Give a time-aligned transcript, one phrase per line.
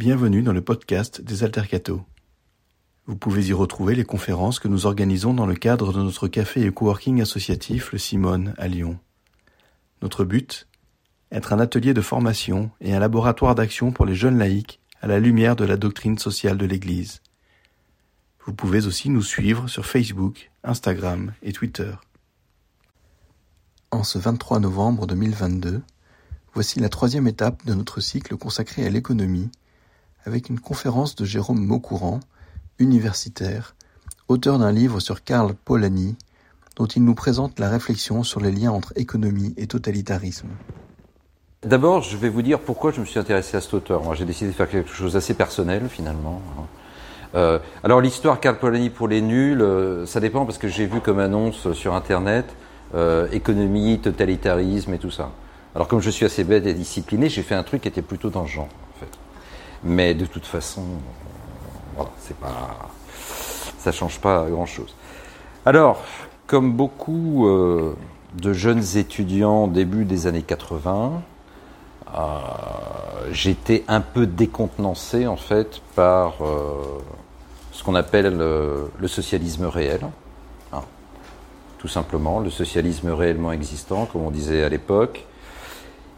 [0.00, 2.02] Bienvenue dans le podcast des Altercato.
[3.04, 6.64] Vous pouvez y retrouver les conférences que nous organisons dans le cadre de notre café
[6.64, 8.98] et coworking associatif Le Simone à Lyon.
[10.00, 10.68] Notre but
[11.30, 15.20] Être un atelier de formation et un laboratoire d'action pour les jeunes laïcs à la
[15.20, 17.20] lumière de la doctrine sociale de l'Église.
[18.46, 21.92] Vous pouvez aussi nous suivre sur Facebook, Instagram et Twitter.
[23.90, 25.82] En ce 23 novembre 2022,
[26.54, 29.50] voici la troisième étape de notre cycle consacré à l'économie,
[30.24, 32.20] avec une conférence de Jérôme Maucourant,
[32.78, 33.74] universitaire,
[34.28, 36.16] auteur d'un livre sur Karl Polanyi,
[36.76, 40.48] dont il nous présente la réflexion sur les liens entre économie et totalitarisme.
[41.62, 44.14] D'abord, je vais vous dire pourquoi je me suis intéressé à cet auteur.
[44.14, 46.40] J'ai décidé de faire quelque chose d'assez personnel, finalement.
[47.34, 51.00] Euh, alors l'histoire Karl Polanyi pour les nuls, euh, ça dépend parce que j'ai vu
[51.00, 52.46] comme annonce sur Internet
[52.94, 55.30] euh, économie, totalitarisme et tout ça.
[55.74, 58.30] Alors comme je suis assez bête et discipliné, j'ai fait un truc qui était plutôt
[58.30, 58.68] dans le genre.
[59.82, 60.84] Mais de toute façon,
[61.94, 62.90] voilà, c'est pas,
[63.78, 64.94] ça change pas grand chose.
[65.64, 66.02] Alors,
[66.46, 67.48] comme beaucoup
[68.34, 71.22] de jeunes étudiants début des années 80,
[73.30, 76.34] j'étais un peu décontenancé en fait par
[77.72, 80.00] ce qu'on appelle le socialisme réel.
[80.72, 80.82] Hein.
[81.78, 85.26] tout simplement, le socialisme réellement existant, comme on disait à l'époque.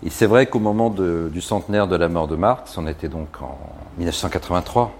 [0.04, 3.40] Et c'est vrai qu'au moment du centenaire de la mort de Marx, on était donc
[3.40, 3.56] en
[3.98, 4.92] 1983,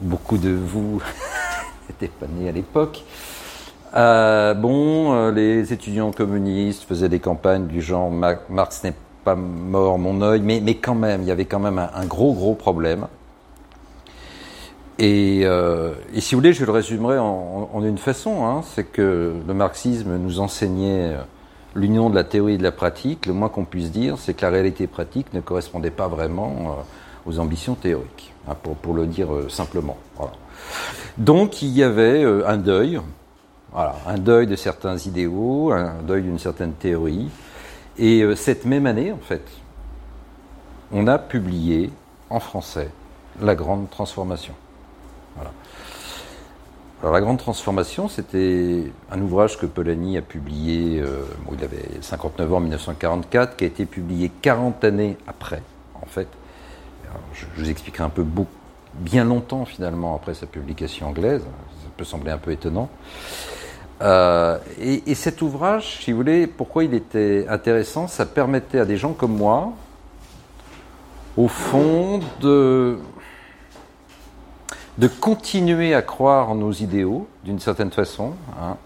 [0.00, 1.00] beaucoup de vous
[1.88, 3.04] n'étaient pas nés à l'époque.
[3.94, 9.98] Euh, bon, euh, les étudiants communistes faisaient des campagnes du genre Marx n'est pas mort,
[9.98, 13.06] mon œil, mais, quand même, il y avait quand même un gros, gros problème.
[14.98, 19.34] Et, euh, et, si vous voulez, je le résumerai en, une façon, hein, c'est que
[19.46, 21.16] le marxisme nous enseignait
[21.76, 23.26] l'union de la théorie et de la pratique.
[23.26, 27.30] Le moins qu'on puisse dire, c'est que la réalité pratique ne correspondait pas vraiment euh,
[27.30, 29.96] aux ambitions théoriques, hein, pour, le dire euh, simplement.
[31.18, 33.00] Donc il y avait un deuil,
[33.74, 37.28] un deuil de certains idéaux, un deuil d'une certaine théorie.
[37.98, 39.42] Et cette même année, en fait,
[40.92, 41.90] on a publié
[42.30, 42.90] en français
[43.40, 44.54] La Grande Transformation.
[47.02, 52.52] Alors la grande transformation, c'était un ouvrage que Polanyi a publié, euh, il avait 59
[52.52, 55.62] ans en 1944, qui a été publié 40 années après,
[55.94, 56.28] en fait.
[57.34, 58.24] je, vous expliquerai un peu
[58.94, 62.88] bien longtemps finalement après sa publication anglaise, ça peut sembler un peu étonnant.
[64.02, 68.96] Euh, et, cet ouvrage, si vous voulez, pourquoi il était intéressant Ça permettait à des
[68.96, 69.72] gens comme moi,
[71.36, 72.98] au fond, de
[74.98, 78.76] de continuer à croire en nos idéaux, d'une certaine façon, hein,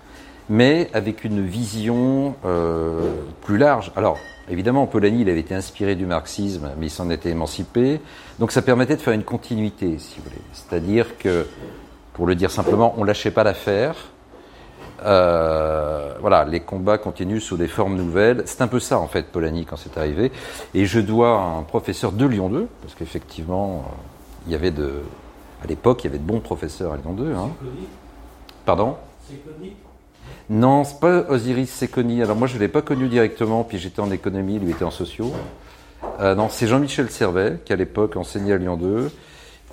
[0.48, 3.12] mais avec une vision euh,
[3.42, 3.92] plus large.
[3.94, 4.18] Alors,
[4.48, 8.00] évidemment, Polanyi, il avait été inspiré du marxisme, mais il s'en était émancipé.
[8.40, 10.42] Donc ça permettait de faire une continuité, si vous voulez.
[10.52, 11.46] C'est-à-dire que,
[12.14, 13.94] pour le dire simplement, on lâchait pas l'affaire.
[15.04, 18.42] Euh, voilà, les combats continuent sous des formes nouvelles.
[18.46, 20.32] C'est un peu ça, en fait, Polanyi, quand c'est arrivé.
[20.74, 23.92] Et je dois à un professeur de Lyon 2, parce qu'effectivement, euh,
[24.46, 24.94] il y avait de,
[25.62, 27.34] à l'époque, il y avait de bons professeurs à Lyon 2.
[27.34, 27.50] Hein.
[28.64, 28.96] Pardon?
[30.48, 32.22] Non, c'est pas Osiris Sekoni.
[32.22, 34.90] Alors moi, je ne l'ai pas connu directement, puis j'étais en économie, lui était en
[34.90, 35.32] sociaux.
[36.18, 39.10] Euh, non, c'est Jean-Michel Servet, qui à l'époque enseignait à Lyon 2,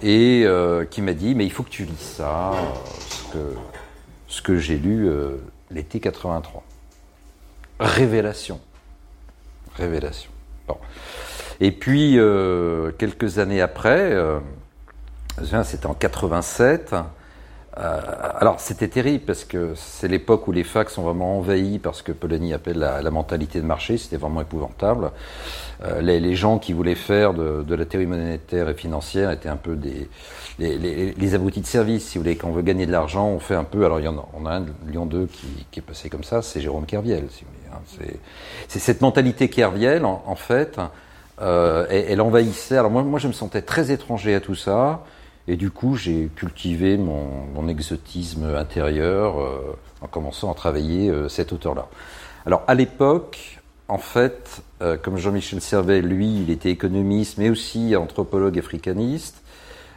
[0.03, 2.51] et euh, qui m'a dit, mais il faut que tu lis ça,
[2.99, 3.53] ce que,
[4.27, 5.37] ce que j'ai lu euh,
[5.71, 6.63] l'été 83.
[7.79, 8.59] Révélation.
[9.75, 10.31] Révélation.
[10.67, 10.77] Bon.
[11.59, 12.19] Et puis,
[12.99, 14.15] quelques années après,
[15.63, 16.95] c'était en 87.
[17.79, 18.01] Euh,
[18.39, 22.11] alors c'était terrible parce que c'est l'époque où les facs sont vraiment envahis parce que
[22.11, 25.11] Polanyi appelle la, mentalité de marché, c'était vraiment épouvantable.
[25.83, 29.75] Euh, les, gens qui voulaient faire de, la théorie monétaire et financière étaient un peu
[29.75, 30.09] des
[30.57, 32.35] les, les, abrutis de service, si vous voulez.
[32.35, 33.85] Quand on veut gagner de l'argent, on fait un peu.
[33.85, 36.41] Alors il y en a, on a un Lyon 2 qui, est passé comme ça,
[36.41, 37.25] c'est Jérôme Kerviel.
[37.71, 37.77] Hein.
[38.67, 40.79] C'est cette mentalité Kerviel, en, fait,
[41.41, 42.77] euh, elle, envahissait.
[42.77, 45.03] Alors moi, je me sentais très étranger à tout ça.
[45.47, 51.51] Et du coup, j'ai cultivé mon, exotisme intérieur euh, en commençant à travailler euh, cet
[51.51, 51.87] auteur-là.
[52.45, 57.95] Alors, à l'époque, en fait, euh, comme Jean-Michel Servet, lui, il était économiste, mais aussi
[57.95, 59.41] anthropologue africaniste.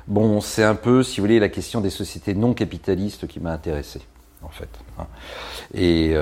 [0.06, 3.52] Bon, c'est un peu, si vous voulez, la question des sociétés non capitalistes qui m'a
[3.52, 4.00] intéressé,
[4.42, 4.68] en fait.
[4.98, 5.06] Hein.
[5.74, 6.14] Et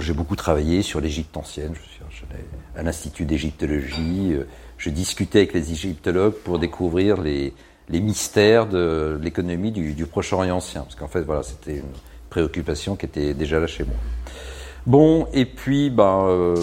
[0.00, 1.74] j'ai beaucoup travaillé sur l'Égypte ancienne.
[1.74, 2.24] Je suis
[2.76, 4.34] à l'Institut d'égyptologie.
[4.78, 7.52] Je discutais avec les égyptologues pour découvrir les,
[7.88, 10.82] les mystères de l'économie du, Proche-Orient ancien.
[10.82, 11.92] Parce qu'en fait, voilà, c'était une
[12.30, 13.94] préoccupation qui était déjà là chez moi.
[14.86, 16.56] Bon, et puis, ben, euh,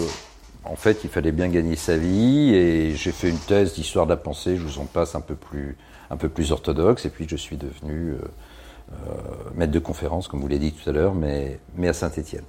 [0.64, 4.10] en fait, il fallait bien gagner sa vie et j'ai fait une thèse d'histoire de
[4.10, 5.76] la pensée, je vous en passe un peu plus,
[6.10, 8.14] un peu plus orthodoxe, et puis je suis devenu
[8.92, 9.06] euh,
[9.54, 12.44] maître de conférence, comme vous l'avez dit tout à l'heure, mais, mais à Saint-Étienne.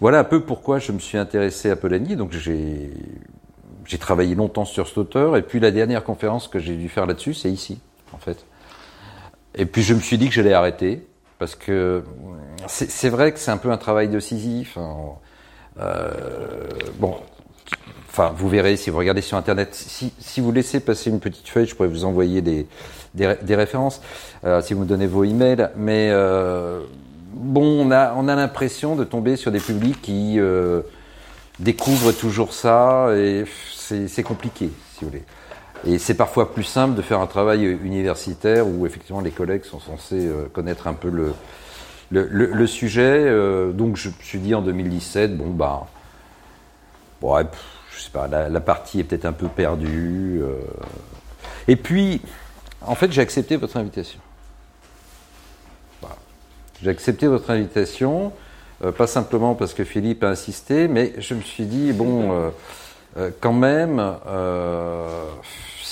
[0.00, 2.16] Voilà un peu pourquoi je me suis intéressé à Polanyi.
[2.16, 2.90] Donc j'ai
[3.98, 7.34] travaillé longtemps sur cet auteur, et puis la dernière conférence que j'ai dû faire là-dessus,
[7.34, 7.78] c'est ici,
[8.14, 8.44] en fait.
[9.54, 11.06] Et puis je me suis dit que j'allais arrêter,
[11.38, 12.02] parce que
[12.66, 14.76] c'est vrai que c'est un peu un travail de Sisyphe.
[14.78, 14.96] Hein.
[15.80, 16.10] Euh,
[16.98, 17.16] bon,
[18.08, 19.74] enfin, vous verrez si vous regardez sur Internet.
[19.74, 22.66] Si, vous laissez passer une petite feuille, je pourrais vous envoyer des,
[23.14, 24.00] des, références,
[24.44, 25.70] euh, si vous me donnez vos emails.
[25.76, 26.80] Mais euh,
[27.32, 30.38] bon, on a, on a l'impression de tomber sur des publics qui
[31.58, 33.44] découvrent toujours ça, et
[33.76, 35.24] c'est compliqué, si vous voulez.
[35.86, 39.80] Et c'est parfois plus simple de faire un travail universitaire où effectivement les collègues sont
[39.80, 41.34] censés euh, connaître un peu le,
[42.10, 43.24] le, sujet.
[43.26, 45.86] Euh, donc je me suis dit en 2017, bon bah,
[47.20, 47.44] bon, ouais,
[47.94, 50.40] je sais pas, la, partie est peut-être un peu perdue.
[50.42, 50.54] Euh.
[51.68, 52.22] Et puis,
[52.80, 54.20] en fait, j'ai accepté votre invitation.
[56.00, 56.16] Voilà.
[56.82, 58.32] J'ai accepté votre invitation,
[58.96, 62.52] pas simplement parce que Philippe a insisté, mais je me suis dit, bon,
[63.40, 63.98] quand même,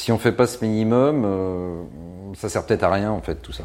[0.02, 1.86] si on fait pas ce minimum,
[2.34, 3.62] ça sert peut-être à rien, en fait, tout ça.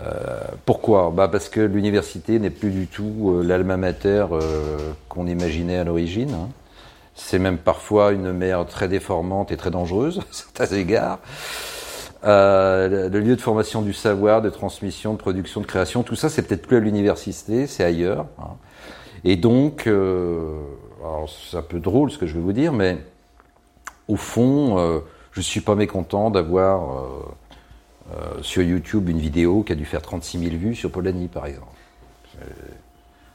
[0.00, 1.12] Euh, pourquoi?
[1.14, 4.76] Bah Parce que l'université n'est plus du tout euh, l'alma mater euh,
[5.08, 6.34] qu'on imaginait à l'origine.
[6.34, 6.48] Hein.
[7.14, 11.20] C'est même parfois une mer très déformante et très dangereuse, à certains égards.
[12.24, 16.28] Euh, le lieu de formation du savoir, de transmission, de production, de création, tout ça,
[16.28, 18.26] c'est peut-être plus à l'université, c'est ailleurs.
[18.40, 18.56] Hein.
[19.22, 20.58] Et donc, euh,
[21.28, 22.98] c'est un peu drôle ce que je vais vous dire, mais
[24.08, 25.00] au fond,
[25.36, 27.04] euh, je suis pas mécontent d'avoir
[28.12, 31.46] euh, sur YouTube une vidéo qui a dû faire 36 000 vues sur Polanyi, par
[31.46, 31.66] exemple.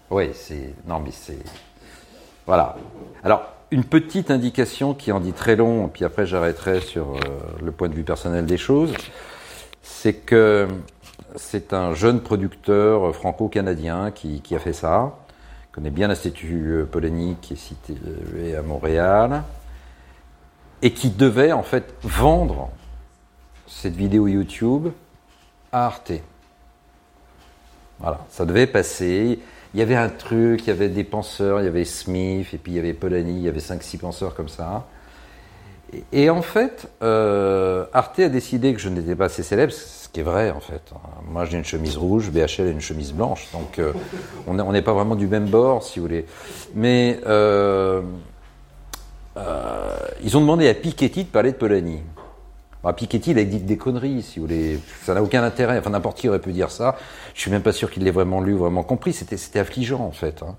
[0.09, 0.73] Oui, c'est.
[0.87, 1.39] Non, mais c'est.
[2.45, 2.75] Voilà.
[3.23, 7.19] Alors, une petite indication qui en dit très long, puis après j'arrêterai sur euh,
[7.63, 8.93] le point de vue personnel des choses,
[9.81, 10.67] c'est que
[11.37, 15.17] c'est un jeune producteur franco-canadien qui, qui, a fait ça,
[15.71, 19.43] connaît bien l'Institut Polanyi qui est situé à Montréal,
[20.81, 22.69] et qui devait en fait vendre
[23.67, 24.89] cette vidéo YouTube
[25.71, 26.13] à Arte.
[27.99, 29.39] Voilà, ça devait passer.
[29.73, 32.57] Il y avait un truc, il y avait des penseurs, il y avait Smith, et
[32.57, 34.85] puis il y avait Polanyi, il y avait 5-6 penseurs comme ça.
[36.13, 40.21] Et, en fait, euh, Arte a décidé que je n'étais pas assez célèbre, ce qui
[40.21, 40.81] est vrai en fait.
[41.29, 43.93] Moi j'ai une chemise rouge, BHL a une chemise blanche, donc euh,
[44.47, 46.25] on n'est pas vraiment du même bord si vous voulez.
[46.75, 48.01] Mais euh,
[49.37, 51.99] euh ils ont demandé à Piketty de parler de Polanyi.
[52.83, 54.79] Bah, Piketty, il a dit des conneries, si vous voulez.
[55.03, 55.77] Ça n'a aucun intérêt.
[55.77, 56.95] Enfin, n'importe qui aurait pu dire ça.
[57.35, 59.13] Je suis même pas sûr qu'il l'ait vraiment lu, vraiment compris.
[59.13, 60.41] C'était, c'était affligeant, en fait.
[60.41, 60.55] Hein.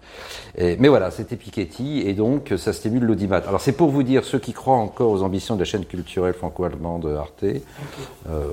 [0.56, 3.38] Et, mais voilà, c'était Piketty, et donc ça stimule l'audimat.
[3.38, 6.34] Alors, c'est pour vous dire, ceux qui croient encore aux ambitions de la chaîne culturelle
[6.34, 7.62] franco-allemande Arte, okay.
[8.28, 8.52] euh,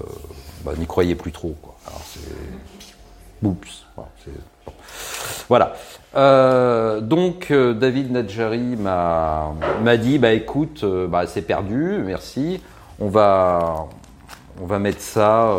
[0.64, 1.76] bah, n'y croyez plus trop, quoi.
[1.86, 3.46] Alors, c'est...
[3.46, 3.86] Oups.
[5.48, 5.76] Voilà.
[6.16, 9.54] Euh, donc euh, David Nadjari m'a,
[9.98, 12.62] dit, bah écoute, euh, bah, c'est perdu, merci
[13.02, 13.88] on va,
[14.62, 15.56] on va mettre ça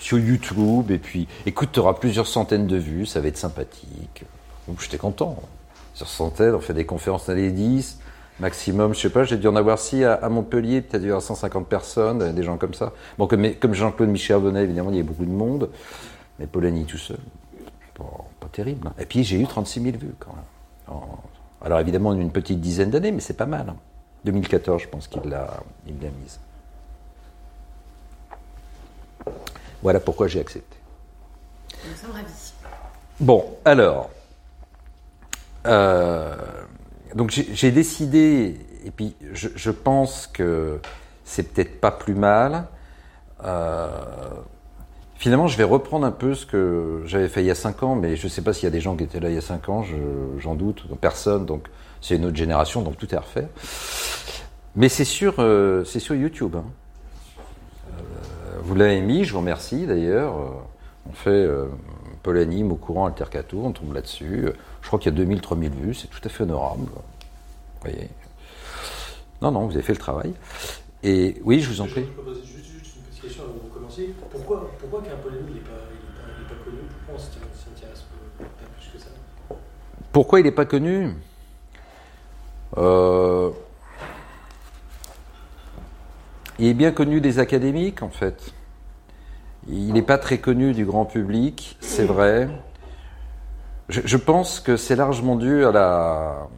[0.00, 4.26] sur YouTube et puis, écoute, tu auras plusieurs centaines de vues, ça va être sympathique.
[4.66, 5.36] Donc j'étais content.
[5.94, 8.00] Sur centaines, on fait des conférences dans les 10,
[8.38, 11.66] maximum, je sais pas, j'ai dû en avoir 6 à, à Montpellier, peut-être avoir 150
[11.66, 12.92] personnes, des gens comme ça.
[13.16, 15.70] Bon, comme, comme Jean-Claude Michel évidemment, il y avait beaucoup de monde,
[16.38, 17.16] mais Polanyi tout seul,
[18.58, 18.88] terrible.
[18.88, 18.94] Hein.
[18.98, 20.98] Et puis j'ai eu 36 000 vues quand même.
[21.62, 23.68] Alors évidemment, une petite dizaine d'années, mais c'est pas mal.
[23.68, 23.76] Hein.
[24.24, 26.40] 2014, je pense qu'il l'a, il l'a mise.
[29.80, 30.76] Voilà pourquoi j'ai accepté.
[31.88, 32.52] Nous sommes ravis.
[33.20, 34.10] Bon, alors,
[35.66, 36.34] euh,
[37.14, 40.80] donc j'ai décidé, et puis je, je pense que
[41.24, 42.66] c'est peut-être pas plus mal.
[43.44, 43.88] Euh,
[45.18, 47.94] finalement, je vais reprendre un peu ce que j'avais fait il y a 5 ans,
[47.94, 49.38] mais je ne sais pas s'il y a des gens qui étaient là il y
[49.38, 49.84] a 5 ans,
[50.38, 51.68] j'en je, doute, personne, donc
[52.00, 53.48] c'est une autre génération, donc tout est à refaire.
[54.76, 56.56] Mais c'est sur, euh, sur YouTube.
[56.56, 56.64] Hein
[58.62, 60.34] vous l'avez mis, je vous remercie d'ailleurs.
[61.08, 61.66] On fait euh,
[62.22, 64.48] Polanime au courant Altercato, on tombe là-dessus.
[64.82, 66.84] Je crois qu'il y a 2000, 3000 vues, c'est tout à fait honorable.
[66.84, 68.08] Vous voyez
[69.40, 70.34] Non, non, vous avez fait le travail.
[71.02, 72.04] Et oui, je vous en prie.
[72.44, 73.67] Juste, une petite question avant de
[74.30, 76.78] Pourquoi, pourquoi Polanime n'est pas, pas, pas, connu?
[77.06, 79.10] Pourquoi on pas plus que ça?
[80.12, 81.14] Pourquoi il n'est pas connu?
[82.76, 83.50] Euh...
[86.58, 88.52] Il est bien connu des académiques, en fait.
[89.68, 92.48] Il n'est pas très connu du grand public, c'est vrai.
[93.88, 96.48] Je, pense que c'est largement dû à la,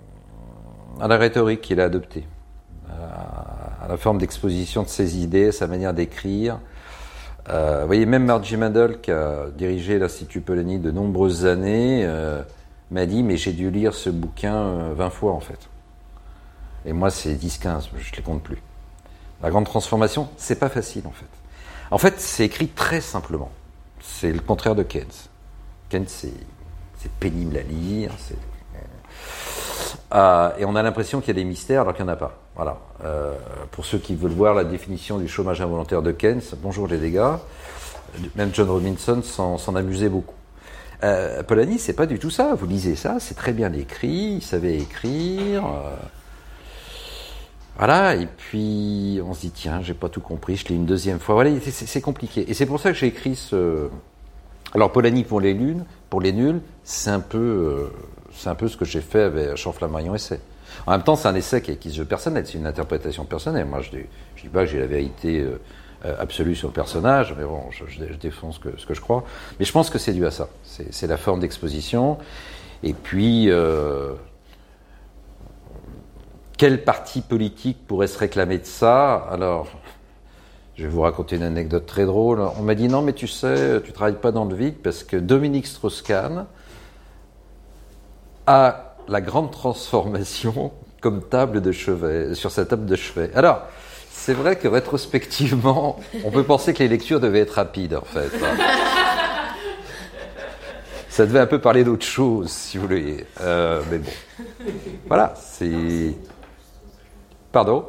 [1.01, 2.27] à la rhétorique qu'il a adoptée,
[2.89, 6.61] à la forme d'exposition de ses idées, sa manière d'écrire.
[7.51, 12.43] Euh, vous voyez, même Margie Mandel, qui a dirigé l'Institut Polanyi de nombreuses années, euh,
[12.91, 15.69] m'a dit Mais j'ai dû lire ce bouquin 20 fois en fait.
[16.87, 18.63] Et moi, c'est 10-15, je ne les compte plus.
[19.43, 21.27] La grande transformation, c'est pas facile en fait.
[21.91, 23.51] En fait, c'est écrit très simplement.
[24.01, 25.07] C'est le contraire de Keynes.
[25.89, 26.33] Keynes, c'est
[27.19, 28.13] pénible à lire.
[30.13, 32.17] Euh, et on a l'impression qu'il y a des mystères alors qu'il n'y en a
[32.17, 32.39] pas.
[32.61, 32.77] Voilà.
[33.07, 33.33] Euh,
[33.71, 37.37] pour ceux qui veulent voir la définition du chômage involontaire de Keynes, bonjour les dégâts.
[38.37, 40.35] Même John Robinson s'en amusait beaucoup.
[41.03, 42.55] Euh, Polanyi, c'est pas du tout ça.
[42.55, 45.65] Vous lisez ça, c'est très bien écrit, il savait écrire.
[45.65, 45.97] Euh,
[47.79, 51.19] voilà, et puis on se dit, tiens, j'ai pas tout compris, je l'ai une deuxième
[51.19, 51.37] fois.
[51.37, 52.45] Voilà, c'est compliqué.
[52.51, 53.89] Et c'est pour ça que j'ai écrit ce.
[54.75, 57.91] Alors, Polanyi pour les lunes, pour les nuls, c'est un peu, euh,
[58.35, 60.41] c'est un peu ce que j'ai fait avec Jean Flammarion Essai.
[60.87, 63.67] En même temps, c'est un essai qui, qui se personnel, c'est une interprétation personnelle.
[63.67, 63.91] Moi, je
[64.37, 65.61] je dis pas que j'ai la vérité euh,
[66.07, 69.25] euh, absolue sur le personnage, mais bon, je, défends ce que, ce que, je crois.
[69.59, 70.49] Mais je pense que c'est dû à ça.
[70.63, 72.17] C'est la forme d'exposition.
[72.83, 74.15] Et puis, euh,
[76.57, 79.17] quel parti politique pourrait se réclamer de ça?
[79.31, 79.69] Alors,
[80.77, 82.41] je vais vous raconter une anecdote très drôle.
[82.59, 85.19] On m'a dit non, mais tu sais, tu travailles pas dans le vide parce que
[85.19, 86.47] Dominique Strauss-Kahn
[88.47, 93.31] a la grande transformation comme table de chevet, sur sa table de chevet.
[93.35, 93.63] Alors,
[94.11, 98.31] c'est vrai que rétrospectivement, on peut penser que les lectures devaient être rapides en fait.
[101.09, 103.27] Ça devait un peu parler d'autre chose, si vous voulez.
[103.41, 104.11] Euh, mais bon.
[105.09, 106.15] Voilà, c'est.
[107.51, 107.85] Pardon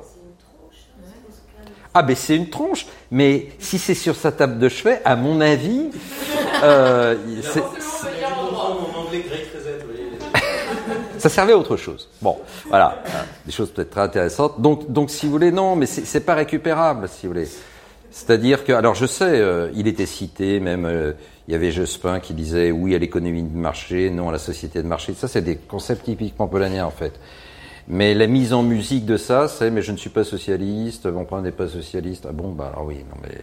[1.93, 2.87] Ah, ben c'est une tronche.
[3.11, 5.91] Mais si c'est sur sa table de chevet, à mon avis.
[6.63, 7.15] Euh,
[11.21, 12.09] ça servait à autre chose.
[12.21, 12.37] Bon,
[12.67, 13.03] voilà,
[13.45, 14.59] des choses peut-être très intéressantes.
[14.59, 17.47] Donc, donc, si vous voulez, non, mais c'est pas récupérable, si vous voulez.
[18.09, 21.13] C'est-à-dire que, alors je sais, euh, il était cité, même euh,
[21.47, 24.81] il y avait Jospin qui disait oui à l'économie de marché, non à la société
[24.81, 25.13] de marché.
[25.13, 27.13] Ça, c'est des concepts typiquement polaniens en fait.
[27.87, 31.23] Mais la mise en musique de ça, c'est mais je ne suis pas socialiste, mon
[31.23, 32.25] point n'est pas socialiste.
[32.27, 33.37] Ah bon, bah alors oui, non mais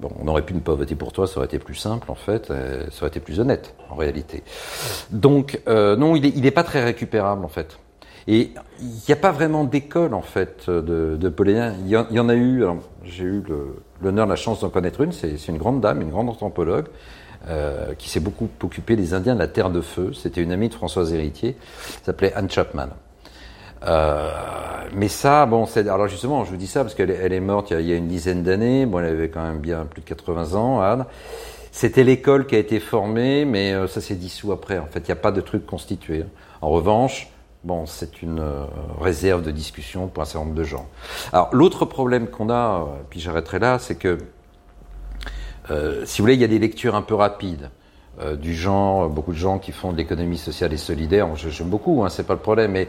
[0.00, 2.14] bon, on aurait pu ne pas voter pour toi, ça aurait été plus simple en
[2.14, 4.42] fait, euh, ça aurait été plus honnête en réalité.
[5.10, 7.78] Donc euh, non, il n'est pas très récupérable en fait.
[8.26, 12.34] Et il n'y a pas vraiment d'école en fait de, de Il y, en, a
[12.34, 12.64] eu,
[13.02, 13.42] j'ai eu
[14.02, 15.12] l'honneur, la chance d'en connaître une.
[15.12, 16.86] C'est une grande dame, une grande anthropologue.
[17.48, 20.12] Euh, qui s'est beaucoup occupée des Indiens de la Terre de Feu.
[20.12, 21.56] C'était une amie de Françoise Héritier,
[22.02, 22.88] s'appelait Anne Chapman.
[23.86, 24.30] Euh,
[24.94, 27.70] mais ça, bon, c'est alors justement, je vous dis ça parce qu'elle elle est morte
[27.70, 28.86] il y, a, une dizaine d'années.
[28.86, 31.06] Bon, elle avait quand même bien plus de 80 ans, Anne.
[31.72, 34.78] C'était l'école qui a été formée, mais euh, ça s'est dissous après.
[34.78, 36.24] En fait, il n'y a pas de truc constitué.
[36.60, 37.28] En revanche,
[37.62, 38.64] bon, c'est une euh,
[39.00, 40.88] réserve de discussion pour un certain nombre de gens.
[41.32, 44.18] Alors, l'autre problème qu'on a, puis j'arrêterai là, c'est que,
[46.04, 47.70] si vous voulez, il y a des lectures un peu rapides.
[48.40, 52.08] du genre, beaucoup de gens qui font de l'économie sociale et solidaire, j'aime beaucoup, hein,
[52.08, 52.88] c'est pas le problème, mais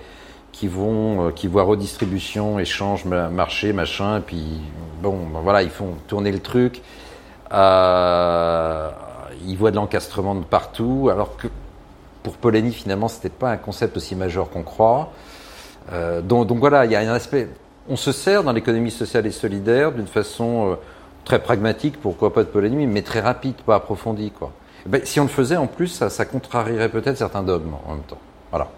[0.51, 4.61] qui vont, euh, qui voient redistribution, échange, marché, machin, et puis
[5.01, 6.81] bon, ben voilà, ils font tourner le truc.
[7.53, 8.89] Euh,
[9.45, 11.47] ils voient de l'encastrement de partout, alors que
[12.23, 15.11] pour Polanyi, finalement, c'était pas un concept aussi majeur qu'on croit.
[15.91, 17.49] Euh, donc, voilà, il y a un aspect.
[17.89, 20.77] On se sert dans l'économie sociale et solidaire d'une façon
[21.25, 24.51] très pragmatique, pourquoi pas de Polanyi, mais très rapide, pas approfondie, quoi.
[24.85, 28.17] Ben, si on le faisait en plus, ça contrarierait peut-être certains dogmes en même temps.
[28.51, 28.69] Voilà.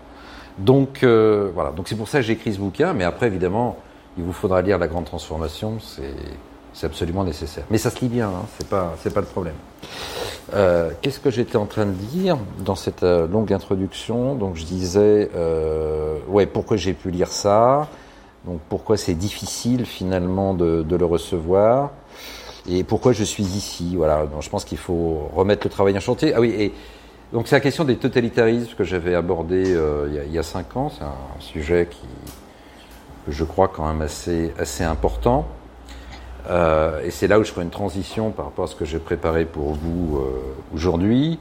[0.58, 3.78] Donc euh, voilà, donc c'est pour ça que j'ai écrit ce bouquin, mais après évidemment,
[4.18, 5.78] il vous faudra lire La Grande Transformation,
[6.74, 7.66] c'est absolument nécessaire.
[7.72, 9.56] Mais ça se lit bien, hein, c'est pas pas le problème.
[10.54, 14.36] Euh, Qu'est-ce que j'étais en train de dire dans cette euh, longue introduction?
[14.36, 17.88] Donc je disais, euh, ouais, pourquoi j'ai pu lire ça?
[18.46, 21.92] Donc pourquoi c'est difficile finalement de, de, le recevoir?
[22.70, 23.96] Et pourquoi je suis ici?
[23.96, 26.34] Voilà, donc je pense qu'il faut remettre le travail en chantier.
[26.36, 26.72] Ah oui,
[27.34, 30.92] donc c'est la question des totalitarismes que j'avais abordé euh, il, y a, cinq ans.
[30.96, 32.06] C'est un, sujet qui,
[33.26, 35.48] que je crois quand même assez, important.
[36.52, 39.00] Euh, et c'est là où je ferai une transition par rapport à ce que j'ai
[39.00, 41.40] préparé pour vous euh, aujourd'hui.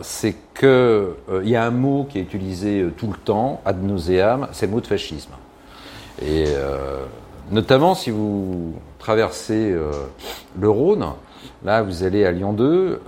[0.00, 4.48] C'est que il y a un mot qui est utilisé tout le temps, ad nauseam,
[4.50, 5.32] c'est le mot de fascisme.
[6.20, 6.46] Et
[7.52, 9.72] notamment si vous traversez
[10.58, 11.06] le Rhône,
[11.62, 13.02] là vous allez à Lyon 2,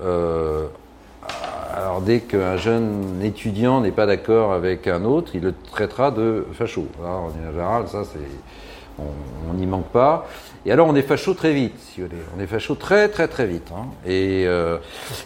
[1.75, 6.47] alors dès qu'un jeune étudiant n'est pas d'accord avec un autre, il le traitera de
[6.53, 6.87] facho.
[7.03, 8.19] en général, ça c'est,
[8.99, 10.27] on n'y manque pas.
[10.65, 12.21] Et alors on est facho très vite, si vous voulez.
[12.37, 13.71] On est facho très très très vite.
[13.75, 13.87] Hein.
[14.07, 14.79] Et, euh,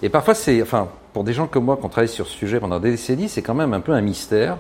[0.02, 2.60] et parfois c'est, enfin, pour des gens comme moi qui ont travaillé sur ce sujet
[2.60, 4.56] pendant des décennies, c'est quand même un peu un mystère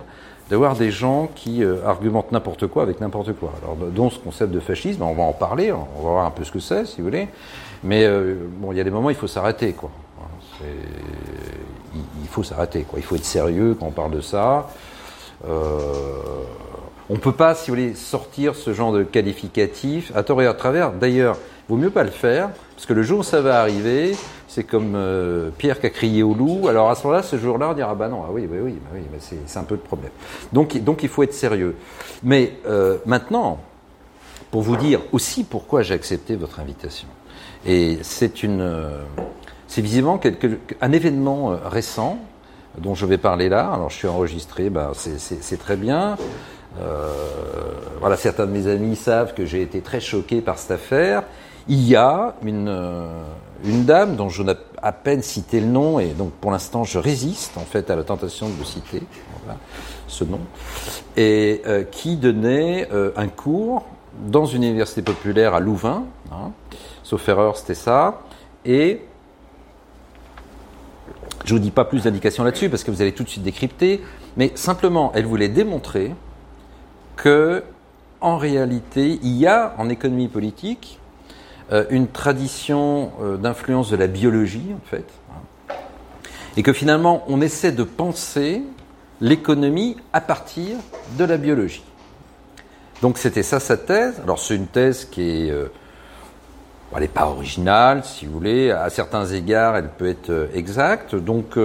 [0.50, 3.52] d'avoir des gens qui euh, argumentent n'importe quoi avec n'importe quoi.
[3.62, 6.44] Alors, dont ce concept de fascisme, on va en parler, on va voir un peu
[6.44, 7.28] ce que c'est, si vous voulez.
[7.82, 9.90] Mais euh, bon, il y a des moments, il faut s'arrêter, quoi.
[10.62, 12.98] Il, faut s'arrêter, quoi.
[12.98, 14.68] Il faut être sérieux quand on parle de ça.
[15.48, 16.20] Euh,
[17.08, 20.46] on ne peut pas, si vous voulez, sortir ce genre de qualificatif à tort et
[20.46, 20.92] à travers.
[20.92, 21.36] D'ailleurs,
[21.68, 24.16] il vaut mieux pas le faire, parce que le jour où ça va arriver,
[24.48, 26.68] c'est comme euh, Pierre qui a crié au loup.
[26.68, 28.90] Alors à ce moment-là, ce jour-là, on dira bah non, ah oui, oui, oui, bah
[28.94, 29.02] oui
[29.46, 30.12] c'est un peu le problème.
[30.52, 31.76] Donc, donc il faut être sérieux.
[32.22, 33.60] Mais euh, maintenant,
[34.50, 37.08] pour vous dire aussi pourquoi j'ai accepté votre invitation.
[37.66, 38.62] Et c'est une,
[39.68, 42.18] c'est visiblement quelque, un événement euh, récent
[42.78, 43.70] dont je vais parler là.
[43.72, 46.16] Alors je suis enregistré, bah, c'est très bien.
[46.80, 47.10] Euh,
[48.00, 51.22] voilà, certains de mes amis savent que j'ai été très choqué par cette affaire.
[51.68, 53.08] Il y a une, euh,
[53.64, 56.98] une dame dont je n'ai à peine cité le nom, et donc pour l'instant je
[56.98, 59.02] résiste en fait à la tentation de vous citer
[59.42, 59.58] voilà,
[60.06, 60.40] ce nom,
[61.16, 63.86] et euh, qui donnait euh, un cours
[64.28, 66.52] dans une université populaire à Louvain, hein,
[67.02, 68.20] sauf erreur c'était ça,
[68.64, 69.02] et
[71.46, 73.44] je ne vous dis pas plus d'indications là-dessus parce que vous allez tout de suite
[73.44, 74.02] décrypter,
[74.36, 76.12] mais simplement elle voulait démontrer
[77.16, 77.62] que
[78.20, 80.98] en réalité il y a en économie politique
[81.72, 85.04] euh, une tradition euh, d'influence de la biologie, en fait,
[86.56, 88.62] et que finalement, on essaie de penser
[89.20, 90.76] l'économie à partir
[91.18, 91.82] de la biologie.
[93.02, 94.20] Donc c'était ça sa thèse.
[94.22, 95.50] Alors c'est une thèse qui est...
[95.50, 95.72] Euh,
[96.94, 98.70] elle n'est pas originale, si vous voulez.
[98.70, 101.14] À certains égards, elle peut être exacte.
[101.14, 101.58] Donc,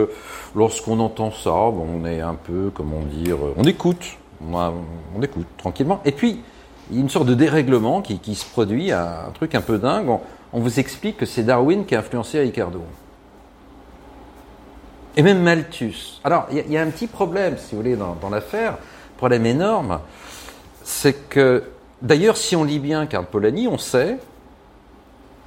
[0.56, 4.18] lorsqu'on entend ça, on est un peu, comment dire, on écoute,
[4.52, 6.02] on écoute tranquillement.
[6.06, 6.42] Et puis,
[6.90, 10.10] il y a une sorte de dérèglement qui, se produit, un, truc un peu dingue.
[10.52, 12.82] On, vous explique que c'est Darwin qui a influencé Ricardo.
[15.16, 16.20] Et même Malthus.
[16.24, 18.30] Alors, il y, a, il y a un petit problème, si vous voulez, dans, dans
[18.30, 18.78] l'affaire,
[19.18, 20.00] problème énorme,
[20.84, 21.64] c'est que,
[22.02, 24.18] d'ailleurs, si on lit bien Karl Polanyi, on sait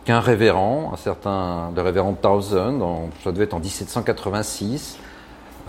[0.05, 4.99] qu'un révérend, un certain, le révérend Townsend, en, ça devait être en 1786,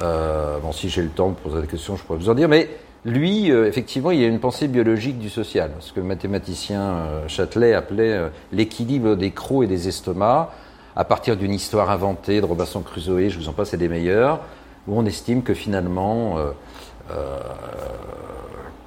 [0.01, 2.49] euh, bon, si j'ai le temps de poser la question, je pourrais vous en dire,
[2.49, 2.69] mais
[3.05, 6.81] lui, euh, effectivement, il y a une pensée biologique du social, ce que le mathématicien
[6.81, 10.49] euh, Châtelet appelait euh, l'équilibre des crocs et des estomacs,
[10.95, 14.41] à partir d'une histoire inventée de Robinson Crusoe, je vous en passe, c'est des meilleurs,
[14.87, 16.37] où on estime que finalement,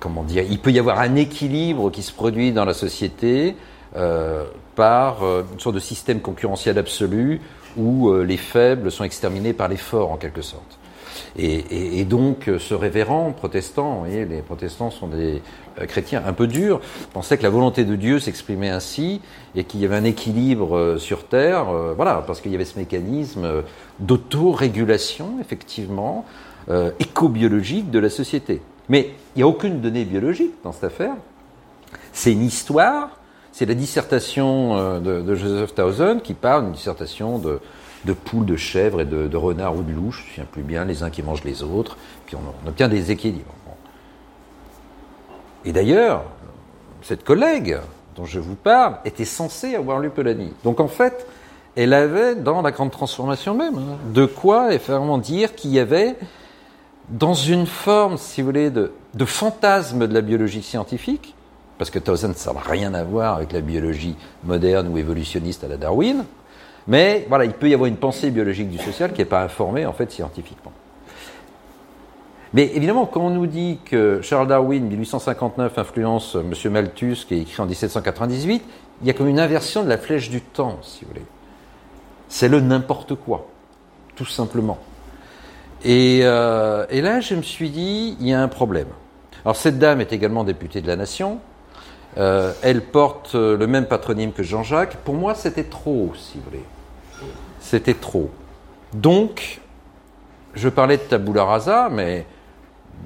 [0.01, 3.57] comment dire, il peut y avoir un équilibre qui se produit dans la société
[3.95, 7.41] par une sorte de système concurrentiel absolu
[7.77, 10.79] où les faibles sont exterminés par les forts en quelque sorte.
[11.37, 15.43] Et, et, et, donc, ce révérend protestant, vous voyez, les protestants sont des
[15.81, 16.81] euh, chrétiens un peu durs,
[17.13, 19.21] pensaient que la volonté de Dieu s'exprimait ainsi
[19.55, 22.65] et qu'il y avait un équilibre euh, sur Terre, euh, voilà, parce qu'il y avait
[22.65, 23.63] ce mécanisme euh,
[24.01, 26.25] d'autorégulation, effectivement,
[26.71, 28.61] euh, éco-biologique de la société.
[28.89, 31.15] Mais il n'y a aucune donnée biologique dans cette affaire.
[32.13, 33.18] C'est une histoire,
[33.59, 39.01] c'est la dissertation de, de Joseph Towson qui parle, une dissertation de, poules, de chèvres
[39.01, 41.43] et de, renards ou de louches, je ne me plus bien, les uns qui mangent
[41.43, 43.53] les autres, puis on, obtient des équilibres.
[45.65, 46.23] Et d'ailleurs,
[47.03, 47.79] cette collègue
[48.15, 50.53] dont je vous parle était censée avoir lu Polanyi.
[50.63, 51.27] Donc en fait,
[51.75, 56.15] elle avait, dans la grande transformation même, hein, de quoi effectivement dire qu'il y avait,
[57.09, 58.93] dans une forme, si vous voulez, de
[59.25, 61.35] fantasme de la biologie scientifique,
[61.79, 65.69] parce que Towson, ça n'a rien à voir avec la biologie moderne ou évolutionniste à
[65.69, 66.25] la Darwin,
[66.89, 69.87] mais voilà, il peut y avoir une pensée biologique du social qui n'est pas informée
[69.87, 70.73] en fait scientifiquement.
[72.55, 76.73] Mais évidemment, quand on nous dit que Charles Darwin, 1859, influence M.
[76.73, 78.63] Malthus, qui est écrit en 1798,
[79.03, 81.27] il y a comme une inversion de la flèche du temps, si vous voulez.
[82.29, 83.47] C'est le n'importe quoi,
[84.17, 84.79] tout simplement.
[85.85, 88.89] Et, euh, et, là, je me suis dit, il y a un problème.
[89.45, 91.39] Alors, cette dame est également députée de la Nation.
[92.19, 94.97] Euh, elle porte le même patronyme que Jean-Jacques.
[95.05, 96.65] Pour moi, c'était trop, si vous voulez
[97.69, 98.31] c'était trop.
[98.95, 99.61] Donc,
[100.55, 102.27] je parlais de tabula rasa, mais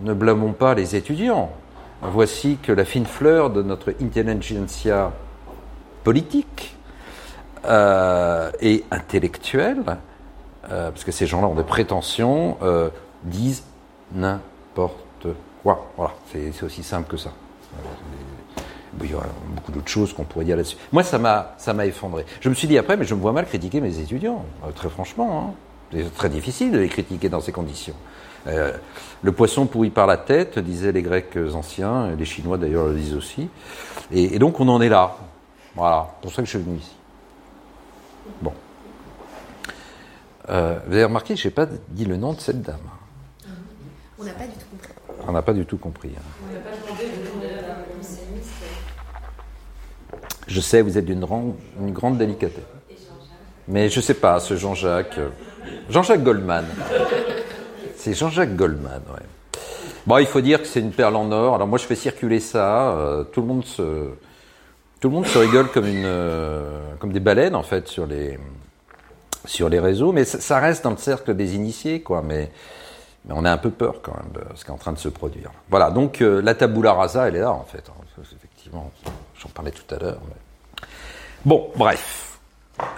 [0.03, 1.51] ne blâmons pas les étudiants.
[2.01, 5.13] Voici que la fine fleur de notre intelligentsia
[6.05, 6.77] politique
[7.65, 9.83] euh, et intellectuelle,
[10.71, 12.89] euh, parce que ces gens-là ont des prétentions, euh,
[13.25, 13.65] disent
[14.13, 15.27] n'importe
[15.63, 15.91] quoi.
[15.97, 17.33] Voilà, c'est aussi simple que ça
[19.05, 19.19] il y a
[19.55, 20.77] beaucoup d'autres choses qu'on pourrait dire là-dessus.
[20.93, 22.25] Moi, ça m'a, ça m'a effondré.
[22.41, 24.89] Je me suis dit après, mais je me vois mal critiquer mes étudiants, euh, très
[24.89, 25.51] franchement.
[25.51, 25.55] Hein.
[25.93, 27.95] C'est très difficile de les critiquer dans ces conditions.
[28.47, 28.73] Euh,
[29.23, 32.95] le poisson pourrit par la tête, disaient les Grecs anciens, et les Chinois d'ailleurs le
[32.95, 33.49] disent aussi.
[34.11, 35.17] Et, et, donc on en est là.
[35.77, 36.93] Voilà, c'est pour ça que je suis venu ici.
[38.41, 38.53] Bon.
[40.49, 42.79] Euh, vous avez remarqué, je n'ai pas dit le nom de cette dame.
[44.19, 44.93] On n'a pas du tout compris.
[45.27, 46.11] On n'a pas du tout compris.
[46.17, 46.23] hein.
[46.49, 48.53] On n'a pas demandé de demander à la conseilliste.
[50.47, 52.65] Je sais, vous êtes d'une grande, une grande délicatesse.
[53.69, 55.19] Mais je sais pas, ce Jean-Jacques.
[55.19, 55.29] euh,
[55.89, 56.65] Jean-Jacques Goldman.
[57.97, 59.61] C'est Jean-Jacques Goldman, ouais.
[60.07, 61.55] Bon, il faut dire que c'est une perle en or.
[61.55, 62.91] Alors moi, je fais circuler ça.
[62.97, 64.09] euh, tout le monde se,
[65.01, 68.37] tout le monde se rigole comme une, euh, comme des baleines en fait sur les,
[69.45, 70.11] sur les réseaux.
[70.11, 72.21] Mais ça, reste dans le cercle des initiés, quoi.
[72.21, 72.51] Mais,
[73.25, 74.99] mais on a un peu peur quand même de ce qui est en train de
[74.99, 75.53] se produire.
[75.71, 75.93] Voilà.
[75.93, 77.85] Donc euh, la tabula rasa, elle est là en fait.
[77.89, 77.93] hein.
[78.21, 78.91] Effectivement,
[79.43, 80.21] j'en parlais tout à l'heure.
[81.45, 82.39] Bon, bref.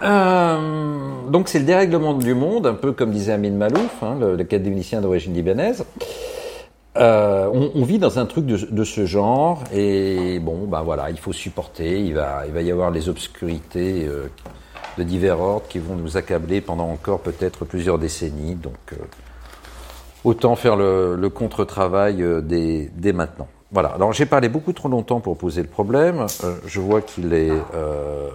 [0.02, 5.00] Euh, donc c'est le dérèglement du monde, un peu comme disait Amin Malouf, hein, l'académicien
[5.00, 5.84] d'origine libanaise.
[6.96, 11.32] Euh, on, vit dans un truc de, ce genre et bon, ben voilà, il faut
[11.32, 12.00] supporter.
[12.00, 14.30] Il va, y avoir les obscurités euh,
[14.96, 18.54] de divers ordres qui vont nous accabler pendant encore peut-être plusieurs décennies.
[18.54, 18.94] Donc
[20.22, 23.48] autant faire le, contre-travail dès maintenant.
[23.74, 23.88] Voilà.
[23.88, 26.26] Alors j'ai parlé beaucoup trop longtemps pour poser le problème.
[26.44, 28.30] Euh, je vois qu'il est euh,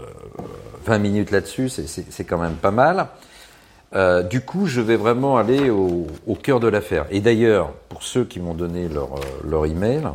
[0.85, 3.07] 20 minutes là-dessus, c'est- quand même pas mal.
[3.95, 6.07] Euh, du coup, je vais vraiment aller au,
[6.43, 7.05] cœur de l'affaire.
[7.09, 10.09] Et d'ailleurs, pour ceux qui m'ont donné leur, euh, leur email,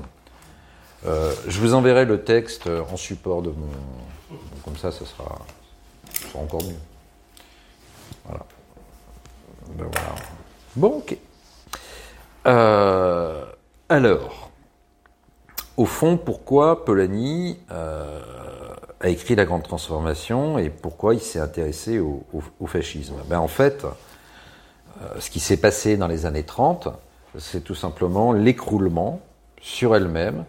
[1.06, 4.36] euh, je vous enverrai le texte en support de mon.
[4.62, 5.38] Comme ça, ce sera,
[6.12, 6.76] sera encore mieux.
[8.26, 8.44] Voilà.
[9.70, 10.14] Ben voilà.
[10.76, 11.16] Bon, ok.
[12.46, 13.42] Euh,
[13.88, 14.43] alors,
[15.76, 18.20] au fond, pourquoi Polanyi euh,
[19.00, 22.22] a écrit La Grande Transformation et pourquoi il s'est intéressé au,
[22.66, 23.14] fascisme?
[23.28, 26.88] Ben, En fait, euh, ce qui s'est passé dans les années 30,
[27.38, 29.20] c'est tout simplement l'écroulement
[29.60, 30.44] sur elle-même,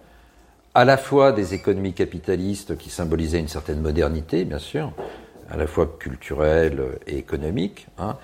[0.75, 4.91] à la fois des économies capitalistes qui symbolisaient une certaine modernité, bien sûr,
[5.49, 8.17] à la fois culturelle et économique, hein,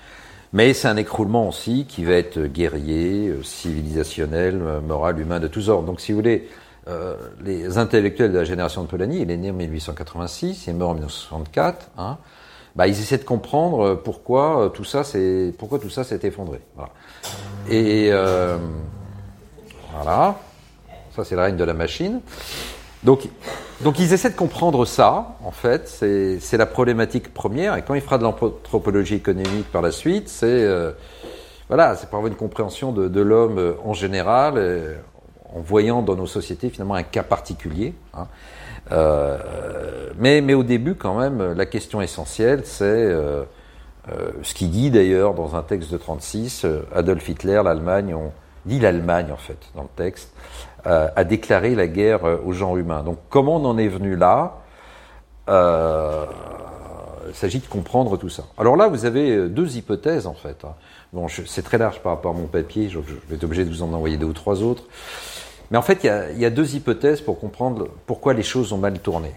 [0.53, 5.69] mais c'est un écroulement aussi qui va être guerrier, euh, civilisationnel, moral, humain, de tous
[5.69, 5.87] ordres.
[5.87, 6.49] Donc, si vous voulez,
[6.87, 10.73] euh, les intellectuels de la génération de Polanyi, il est né en 1886, il est
[10.73, 12.17] mort en 1964, hein,
[12.75, 16.19] bah, ils essaient de comprendre euh, pourquoi euh, tout ça s'est pourquoi tout ça s'est
[16.23, 16.59] effondré.
[17.69, 18.11] Et
[19.93, 20.39] voilà,
[21.15, 22.21] ça c'est le règne de la machine.
[23.03, 23.27] Donc,
[23.97, 27.75] ils essaient de comprendre ça, en fait, c'est la problématique première.
[27.75, 30.91] Et quand il fera de l'anthropologie économique par la suite, c'est euh,
[31.67, 34.57] voilà, c'est pour avoir une compréhension de, l'homme en général,
[35.55, 37.93] en voyant dans nos sociétés finalement un cas particulier.
[38.13, 38.27] hein.
[38.91, 39.37] Euh,
[40.17, 43.43] mais, mais au début, quand même, la question essentielle, c'est euh,
[44.11, 48.31] euh, ce qui dit d'ailleurs dans un texte de 36, euh, Adolf Hitler, l'Allemagne, on
[48.65, 50.33] dit l'Allemagne en fait dans le texte,
[50.87, 53.03] euh, a déclaré la guerre aux gens humains.
[53.03, 54.57] Donc comment on en est venu là
[55.47, 58.43] Il s'agit de comprendre tout ça.
[58.57, 60.65] Alors là, vous avez deux hypothèses en fait.
[60.65, 60.73] hein.
[61.13, 63.69] Bon, c'est très large par rapport à mon papier, je, je vais être obligé de
[63.69, 64.83] vous en envoyer deux ou trois autres.
[65.71, 68.99] Mais en fait, il y a, deux hypothèses pour comprendre pourquoi les choses ont mal
[68.99, 69.31] tourné.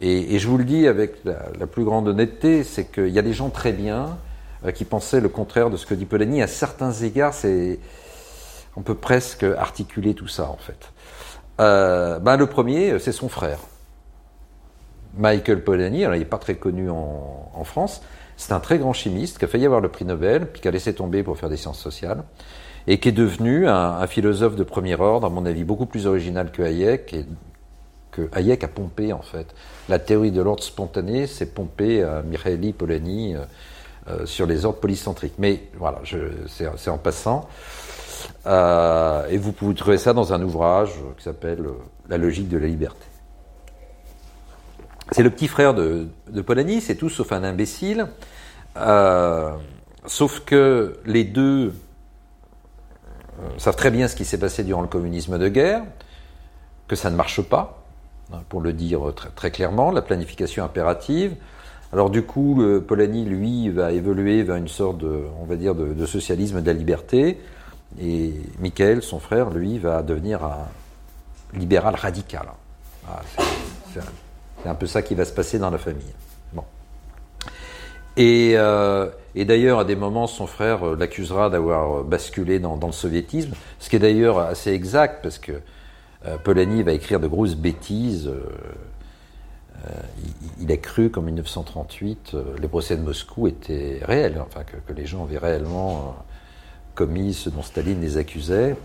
[0.00, 3.32] Et, je vous le dis avec la, plus grande honnêteté, c'est qu'il y a des
[3.32, 4.16] gens très bien
[4.64, 6.42] euh, qui pensaient le contraire de ce que dit Polanyi.
[6.42, 7.34] À certains égards,
[8.76, 10.92] on peut presque articuler tout ça en fait.
[11.60, 13.58] Euh, ben, le premier, c'est son frère.
[15.16, 18.02] Michael Polanyi, alors il n'est pas très connu en, en France,
[18.36, 20.70] c'est un très grand chimiste qui a failli avoir le prix Nobel, puis qui a
[20.70, 22.22] laissé tomber pour faire des sciences sociales,
[22.88, 26.50] et qui est devenu un, philosophe de premier ordre, à mon avis beaucoup plus original
[26.50, 27.26] que Hayek, et
[28.10, 29.54] que Hayek a pompé en fait.
[29.90, 33.40] La théorie de l'ordre spontané, c'est pompé à Mihaly Polanyi euh,
[34.08, 35.34] euh, sur les ordres polycentriques.
[35.36, 36.00] Mais voilà,
[36.46, 37.46] c'est en passant.
[38.46, 41.62] Euh, et vous pouvez trouver ça dans un ouvrage qui s'appelle
[42.08, 43.04] La logique de la liberté.
[45.12, 46.08] C'est le petit frère de,
[46.46, 48.06] Polanyi, c'est tout sauf un imbécile.
[50.06, 51.74] Sauf que les deux
[53.58, 55.82] savent très bien ce qui s'est passé durant le communisme de guerre,
[56.86, 57.84] que ça ne marche pas,
[58.32, 59.00] hein, pour le dire
[59.34, 61.34] très, clairement, la planification impérative.
[61.92, 66.06] Alors du coup, Polanyi, lui, va évoluer vers une sorte de, on va dire, de,
[66.06, 67.40] socialisme de la liberté,
[68.00, 70.66] et Michael, son frère, lui, va devenir un
[71.54, 72.46] libéral radical.
[73.08, 73.22] Ah,
[73.94, 76.12] c'est un peu ça qui va se passer dans la famille.
[78.18, 82.92] Euh, et d'ailleurs, à des moments, son frère euh, l'accusera d'avoir euh, basculé dans, le
[82.92, 85.52] soviétisme, ce qui est d'ailleurs assez exact, parce que
[86.42, 88.28] Polanyi va écrire de grosses bêtises.
[90.60, 95.06] il, a cru qu'en 1938, euh, les procès de Moscou étaient réels, enfin que, les
[95.06, 96.16] gens avaient réellement
[96.96, 98.76] commis ce dont Staline les accusait.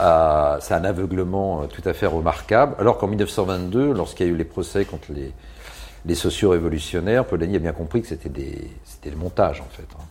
[0.00, 2.74] Euh, c'est un aveuglement tout à fait remarquable.
[2.78, 5.32] Alors qu'en 1922, lorsqu'il y a eu les procès contre les,
[6.06, 9.86] les sociaux révolutionnaires, Polanyi a bien compris que c'était des, c'était des montages en fait.
[9.98, 10.04] hein.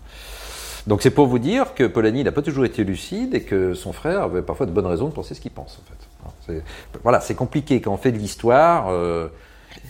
[0.88, 3.94] Donc c'est pour vous dire que Polanyi n'a pas toujours été lucide et que son
[3.94, 6.34] frère avait parfois de bonnes raisons de penser ce qu'il pense en fait.
[6.46, 6.64] C'est-
[7.04, 8.90] Voilà, c'est compliqué quand on fait de l'histoire.
[8.90, 9.30] euh,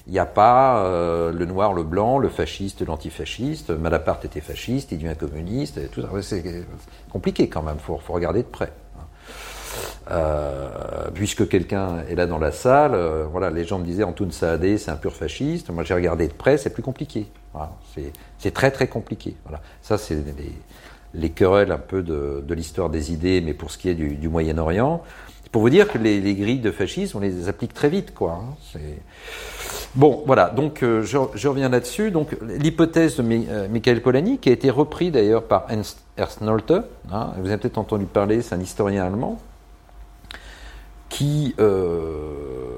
[0.08, 3.70] Il n'y a pas euh, le noir, le blanc, le fasciste, l'antifasciste.
[3.70, 5.78] Malaparte était fasciste, il devient communiste.
[5.78, 6.10] Et tout ça.
[6.22, 6.66] C'est
[7.12, 8.72] compliqué quand même, il faut regarder de près.
[10.12, 10.68] Euh,
[11.14, 14.78] puisque quelqu'un est là dans la salle, euh, voilà, les gens me disaient Antoun Saadé,
[14.78, 15.70] c'est un pur fasciste.
[15.70, 17.28] Moi, j'ai regardé de près, c'est plus compliqué.
[18.40, 19.36] C'est- très très compliqué.
[19.46, 20.52] Voilà, ça c'est les,
[21.14, 25.02] les querelles un peu de, l'histoire des idées, mais pour ce qui est du, Moyen-Orient,
[25.52, 28.42] pour vous dire que les, les grilles de fascisme, on les applique très vite, quoi.
[28.42, 28.80] hein.
[29.96, 32.10] Bon, voilà, donc euh, je, reviens là-dessus.
[32.10, 36.74] Donc l'hypothèse de Mi- Michael Polanyi, qui a été repris d'ailleurs par Ernst, Ernst Nolte,
[37.12, 39.40] hein, vous avez peut-être entendu parler, c'est un historien allemand,
[41.14, 42.74] qui euh,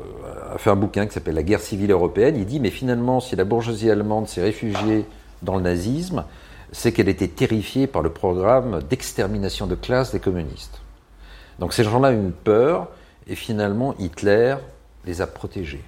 [0.54, 2.36] a fait un bouquin qui s'appelle La guerre civile européenne.
[2.36, 5.06] Il dit, mais finalement, si la bourgeoisie allemande s'est réfugiée
[5.42, 6.26] dans le nazisme,
[6.74, 10.82] c'est qu'elle était terrifiée par le programme d'extermination de classe des communistes.
[11.60, 12.90] Donc ces gens-là ont eu peur,
[13.26, 14.58] et finalement, Hitler
[15.06, 15.84] les a protégés.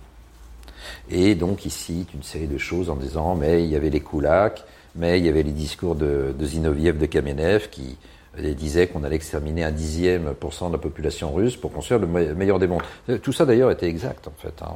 [1.10, 4.00] Et donc il cite une série de choses en disant mais il y avait les
[4.00, 4.64] koulaks,
[4.96, 7.98] mais il y avait les discours de, de Zinoviev, de Kamenev qui
[8.40, 12.00] euh, disaient qu'on allait exterminer un dixième pour cent de la population russe pour construire
[12.00, 12.84] le me- meilleur des mondes.
[13.10, 14.74] Euh, Tout ça d'ailleurs était exact en fait, hein,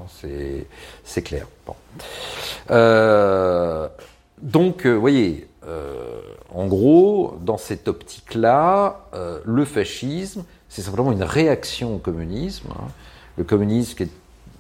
[1.04, 1.46] c'est- clair.
[2.70, 3.88] Euh,
[4.42, 6.20] donc, vous voyez, euh,
[6.54, 12.68] en gros, dans cette optique-là, euh, le fascisme, c'est simplement une réaction au communisme.
[12.72, 12.88] hein.
[13.38, 14.10] Le communisme qui est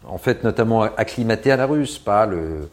[0.07, 2.69] en fait notamment acclimaté à la russe, pas le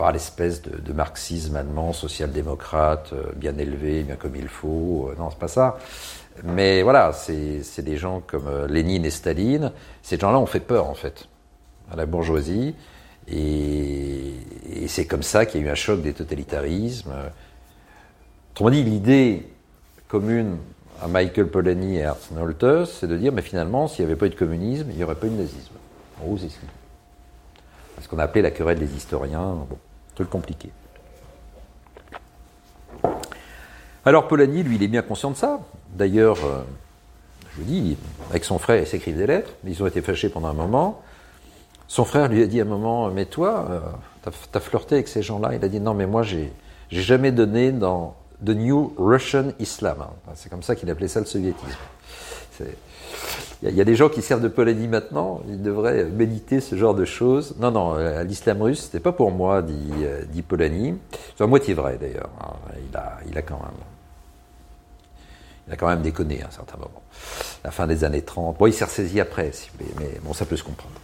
[0.00, 5.10] pas l'espèce de, marxisme allemand social-démocrate euh, bien élevé, bien comme il faut.
[5.10, 5.78] Euh, Non, c'est pas ça.
[6.42, 9.72] Mais voilà, c'est des gens comme euh, Lénine et Staline.
[10.02, 11.28] Ces gens-là ont fait peur en fait
[11.92, 12.74] à la bourgeoisie.
[13.30, 14.32] Et,
[14.86, 17.12] c'est comme ça qu'il y a eu un choc des totalitarismes.
[18.52, 19.52] Autrement dit, l'idée
[20.08, 20.56] commune
[21.02, 24.26] à Michael Polanyi et Ernst Nolte, c'est de dire, mais finalement, s'il n'y avait pas
[24.26, 25.74] eu de communisme, il n'y aurait pas eu de nazisme.
[26.20, 26.48] En gros, c'est
[28.02, 29.66] ce qu'on a appelé la querelle des historiens.
[29.68, 29.78] Bon,
[30.28, 30.70] compliqué.
[34.04, 35.60] Alors Polanyi, lui, il est bien conscient de ça.
[35.90, 36.62] D'ailleurs, euh,
[37.52, 37.96] je vous dis,
[38.30, 39.50] avec son frère, ils s'écrivent des lettres.
[39.66, 41.02] Ils ont été fâchés pendant un moment.
[41.86, 43.80] Son frère lui a dit à un moment, mais toi, euh,
[44.22, 45.54] t'as as flirté avec ces gens-là?
[45.54, 46.52] Il a dit, non, mais moi, j'ai
[46.90, 49.98] j'ai jamais donné dans The New Russian Islam.
[50.00, 50.32] hein.
[50.34, 51.78] C'est comme ça qu'il appelait ça le soviétisme.
[53.62, 56.94] Il y, a- des gens qui servent de Polanyi maintenant, ils devraient méditer ce genre
[56.94, 57.54] de choses.
[57.58, 60.94] Non, non, euh, l'islam russe, c'était pas pour moi, dit, euh, dit Polanyi.
[61.36, 62.30] C'est à moitié vrai d'ailleurs.
[62.40, 62.54] hein.
[62.90, 63.70] Il, a, il a quand même.
[65.68, 67.02] Il a quand même déconné à un certain moment.
[67.62, 68.56] La fin des années 30.
[68.58, 70.94] Bon, il s'est ressaisi après, voulez, mais bon, ça peut se comprendre.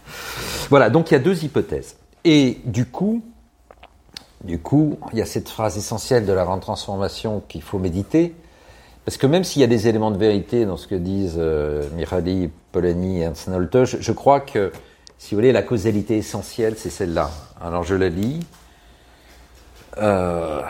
[0.69, 1.95] Voilà, donc il y a deux hypothèses.
[2.25, 3.21] Et du coup,
[4.43, 8.35] du coup, il y a cette phrase essentielle de la grande transformation qu'il faut méditer.
[9.07, 11.87] Parce que même s'il y a des éléments de vérité dans ce que disent euh,
[12.73, 14.73] Polanyi et Ernst Nolte, je, crois que,
[15.17, 17.31] si vous voulez, la causalité essentielle, c'est celle-là.
[17.61, 18.45] Alors je la lis.
[19.97, 20.61] Euh,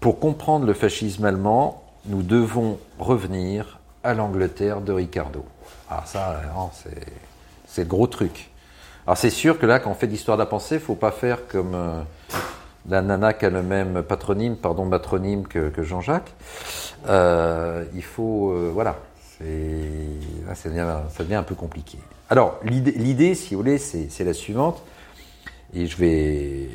[0.00, 5.44] pour comprendre le fascisme allemand, nous devons revenir à l'Angleterre de Ricardo.
[5.88, 8.50] Alors ça, vraiment, c'est, le gros truc.
[9.06, 10.96] Alors c'est sûr que là, quand on fait de l'histoire de la pensée, il faut
[10.96, 12.00] pas faire comme euh,
[12.88, 16.32] la nana qui a le même patronyme, pardon, matronyme que, que Jean-Jacques.
[17.08, 18.96] Euh, il faut, euh, voilà,
[19.40, 21.98] là, ça, devient, ça devient un peu compliqué.
[22.30, 24.82] Alors l'idée, si vous voulez, c'est, la suivante.
[25.74, 26.68] Et je vais,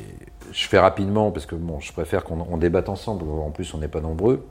[0.52, 3.28] je fais rapidement parce que bon, je préfère qu'on on débatte ensemble.
[3.28, 4.46] En plus, on n'est pas nombreux.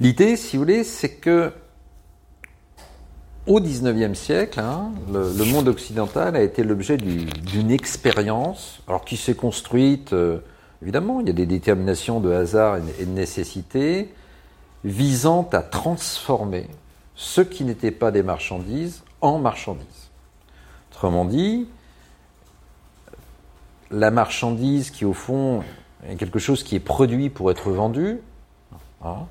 [0.00, 1.52] L'idée, si vous voulez, c'est que
[3.46, 9.16] au XIXe siècle, hein, le, monde occidental a été l'objet du- d'une expérience, alors qui
[9.16, 10.38] s'est construite, euh,
[10.80, 14.14] évidemment, il y a des déterminations de hasard et et de nécessité,
[14.84, 16.68] visant à transformer
[17.14, 20.10] ce qui n'était pas des marchandises en marchandises.
[20.92, 21.66] Autrement dit,
[23.90, 25.62] la marchandise qui, au fond,
[26.08, 28.18] est quelque chose qui est produit pour être vendu,
[29.04, 29.26] hein,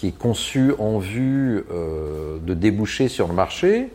[0.00, 3.92] qui est conçu en vue euh, de déboucher sur le marché.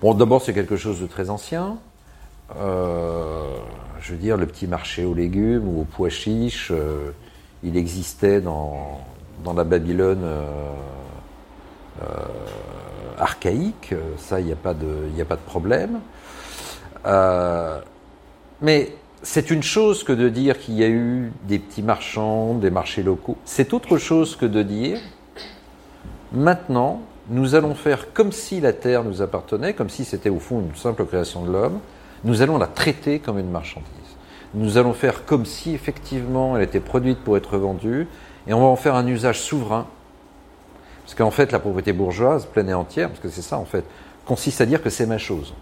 [0.00, 1.76] Bon, d'abord, c'est quelque chose de très ancien.
[2.58, 3.56] Euh,
[4.00, 7.10] je veux dire, le petit marché aux légumes ou aux pois chiches, euh,
[7.62, 9.02] il existait dans,
[9.54, 10.24] la Babylone
[13.18, 13.94] archaïque.
[14.16, 16.00] Ça, il n'y a, pas de- a pas de problème.
[18.62, 18.94] Mais
[19.26, 23.02] c'est une chose que de dire qu'il y a eu des petits marchands, des marchés
[23.02, 23.36] locaux.
[23.44, 25.00] C'est autre chose que de dire
[26.32, 30.60] maintenant, nous allons faire comme si la terre nous appartenait, comme si c'était au fond
[30.60, 31.80] une simple création de l'homme.
[32.22, 33.90] Nous allons la traiter comme une marchandise.
[34.54, 38.06] nous allons faire comme si effectivement elle était produite pour être vendue,
[38.46, 39.88] et on va en faire un usage souverain.
[41.02, 43.84] Parce qu'en fait, la propriété bourgeoise, pleine et entière, parce que c'est ça en fait,
[44.24, 45.52] consiste à dire que c'est ma chose.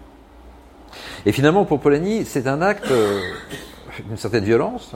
[1.25, 3.19] Et finalement, pour Polanyi, c'est un acte euh,
[4.07, 4.91] d'une certaine violence,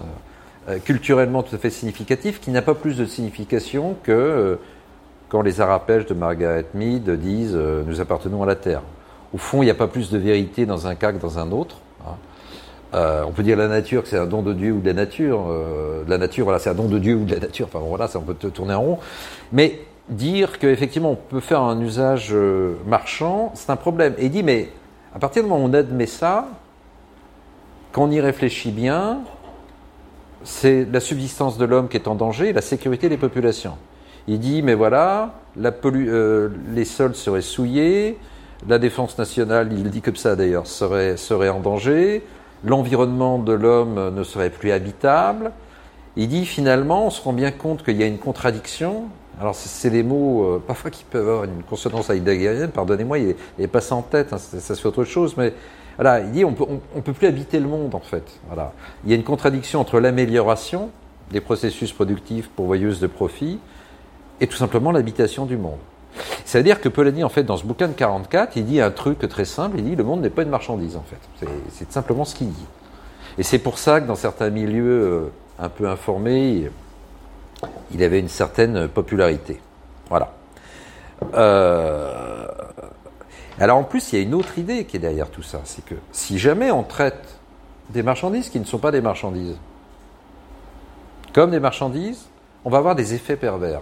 [0.70, 4.56] euh, culturellement tout à fait significatif, qui n'a pas plus de signification que euh,
[5.28, 8.82] quand les arapèges de Margaret Mead disent Nous appartenons à la Terre.
[9.32, 11.52] Au fond, il n'y a pas plus de vérité dans un cas que dans un
[11.52, 11.78] autre.
[12.04, 12.16] Hein.
[13.28, 15.46] On peut dire la nature que c'est un don de Dieu ou de la nature.
[16.08, 17.68] La nature, voilà, c'est un don de Dieu ou de la nature.
[17.72, 19.00] Enfin voilà, ça, on peut tourner en rond.
[19.52, 22.36] Mais dire qu'effectivement on peut faire un usage
[22.88, 24.16] marchand, c'est un problème.
[24.18, 24.70] Et il dit, mais
[25.14, 26.48] à partir du moment où on admet ça,
[27.92, 29.20] quand on y réfléchit bien,
[30.44, 33.78] c'est la subsistance de l'homme qui est en danger et la sécurité des populations.
[34.28, 35.74] Il dit, mais voilà, la
[36.72, 38.18] les sols seraient souillés,
[38.68, 42.24] la défense nationale, il dit comme ça d'ailleurs, serait, serait en danger,
[42.64, 45.52] l'environnement de l'homme ne serait plus habitable.
[46.16, 49.06] Il dit finalement, on se rend bien compte qu'il y a une contradiction.
[49.40, 53.68] Alors c'est des mots euh, parfois qui peuvent avoir une consonance heideggerienne, pardonnez-moi, il n'est
[53.68, 55.54] pas en tête, hein, ça, se fait autre chose, mais
[55.96, 58.24] voilà, il dit on peut, on, peut plus habiter le monde en fait.
[58.48, 58.74] Voilà.
[59.06, 60.90] Il y a une contradiction entre l'amélioration
[61.32, 63.60] des processus productifs pourvoyeuses de profit
[64.42, 65.80] et tout simplement l'habitation du monde.
[66.44, 69.46] C'est-à-dire que Polanyi, en fait, dans ce bouquin de 44, il dit un truc très
[69.46, 71.48] simple, il dit le monde n'est pas une marchandise, en fait.
[71.70, 72.66] C'est simplement ce qu'il dit.
[73.38, 76.70] Et c'est pour ça que dans certains milieux euh, un peu informés,
[77.92, 79.60] il avait une certaine popularité.
[80.10, 80.34] Voilà.
[81.34, 82.48] Euh,
[83.60, 85.84] alors en plus, il y a une autre idée qui est derrière tout ça, c'est
[85.84, 87.40] que si jamais on traite
[87.90, 89.58] des marchandises qui ne sont pas des marchandises,
[91.34, 92.28] comme des marchandises,
[92.64, 93.82] on va avoir des effets pervers.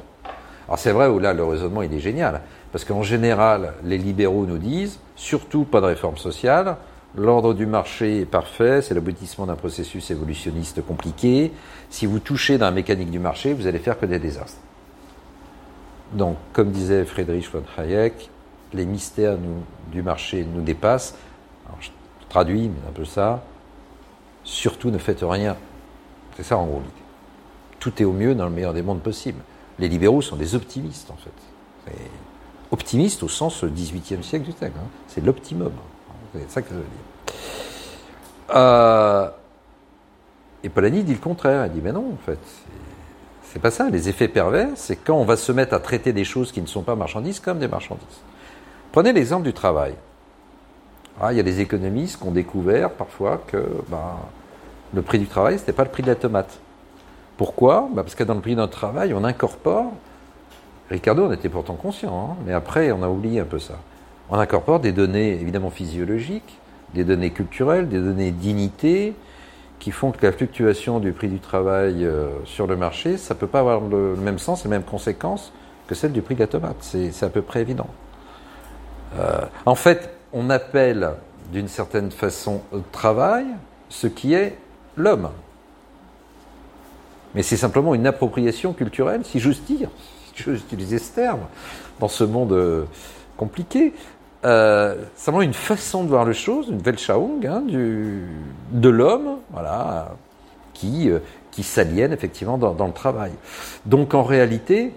[0.67, 4.45] Alors c'est vrai où là le raisonnement il est génial, parce qu'en général les libéraux
[4.45, 6.77] nous disent surtout pas de réforme sociale,
[7.17, 11.51] l'ordre du marché est parfait, c'est l'aboutissement d'un processus évolutionniste compliqué,
[11.89, 14.62] si vous touchez dans la mécanique du marché, vous allez faire que des désastres.
[16.13, 18.30] Donc comme disait Friedrich von Hayek,
[18.73, 19.38] les mystères
[19.91, 21.15] du marché nous dépassent.
[21.65, 21.89] Alors, je
[22.30, 23.43] traduis, mais un peu ça.
[24.43, 25.58] Surtout ne faites rien.
[26.36, 26.91] C'est ça en gros l'idée.
[27.80, 29.41] Tout est au mieux dans le meilleur des mondes possibles.
[29.80, 31.93] Les libéraux sont des optimistes, en fait.
[32.71, 34.77] Optimistes au sens 18e siècle du texte.
[34.77, 34.88] Hein.
[35.08, 35.71] C'est l'optimum.
[36.33, 36.83] C'est ça que dire.
[38.55, 39.29] Euh,
[40.63, 41.65] et Polanyi dit le contraire.
[41.67, 42.39] Il dit, mais non, en fait,
[43.43, 43.89] c'est pas ça.
[43.89, 46.67] Les effets pervers, c'est quand on va se mettre à traiter des choses qui ne
[46.67, 48.05] sont pas marchandises comme des marchandises.
[48.91, 49.93] Prenez l'exemple du travail.
[51.19, 53.57] Ah, il y a des économistes qui ont découvert parfois que
[53.89, 54.17] ben,
[54.93, 56.59] le prix du travail, ce n'était pas le prix de la tomate.
[57.37, 57.89] Pourquoi?
[57.91, 59.91] Bah, Parce que dans le prix de notre travail, on incorpore,
[60.89, 63.75] Ricardo en était pourtant conscient, hein, mais après on a oublié un peu ça.
[64.29, 66.59] On incorpore des données évidemment physiologiques,
[66.93, 69.13] des données culturelles, des données dignité,
[69.79, 73.39] qui font que la fluctuation du prix du travail euh, sur le marché, ça ne
[73.39, 75.53] peut pas avoir le, même sens, les mêmes conséquences
[75.87, 76.77] que celle du prix de la tomate.
[76.79, 77.87] C'est à peu près évident.
[79.17, 81.11] Euh, en fait, on appelle
[81.53, 82.61] d'une certaine façon
[82.91, 83.45] travail
[83.89, 84.57] ce qui est
[84.97, 85.29] l'homme.
[87.35, 89.89] Mais c'est simplement une appropriation culturelle, si j'ose dire,
[90.35, 91.41] si j'ose utiliser ce terme,
[91.99, 92.83] dans ce monde euh,
[93.37, 93.93] compliqué.
[94.45, 98.28] Euh, simplement une façon de voir les choses, une Weltschauung hein, du,
[98.71, 100.15] de l'homme, voilà,
[100.73, 101.19] qui, euh,
[101.52, 103.32] qui s'aliène effectivement dans, le travail.
[103.86, 104.93] Donc en réalité,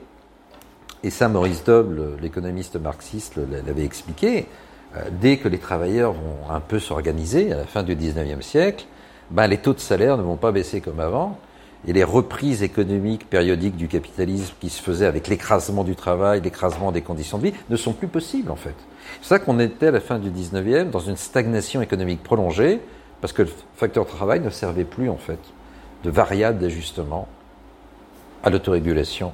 [1.03, 4.47] et ça Maurice Doble, l'économiste marxiste, l'avait expliqué,
[4.97, 8.85] euh, dès que les travailleurs vont un peu s'organiser à la fin du 19e siècle,
[9.31, 11.39] ben, les taux de salaire ne vont pas baisser comme avant,
[11.87, 16.93] et les reprises économiques périodiques du capitalisme qui se faisaient avec l'écrasement du travail, l'écrasement
[16.93, 18.75] des conditions de vie, ne sont plus possibles en fait.
[19.23, 22.81] C'est ça qu'on était à la fin du 19e dans une stagnation économique prolongée,
[23.21, 25.39] parce que le facteur travail ne servait plus en fait
[26.05, 27.29] de variable d'ajustement
[28.43, 29.33] à l'autorégulation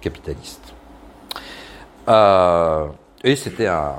[0.00, 0.72] capitaliste.
[2.08, 2.86] Euh,
[3.22, 3.94] et c'était un,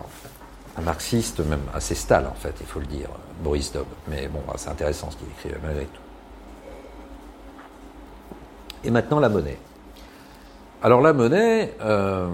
[0.82, 3.10] marxiste même assez stale en fait, il faut le dire,
[3.44, 3.88] Boris Dobb.
[4.08, 6.02] Mais bon, c'est intéressant ce qu'il écrit malgré tout.
[8.84, 9.58] Et maintenant la monnaie.
[10.84, 12.28] Alors la monnaie, euh,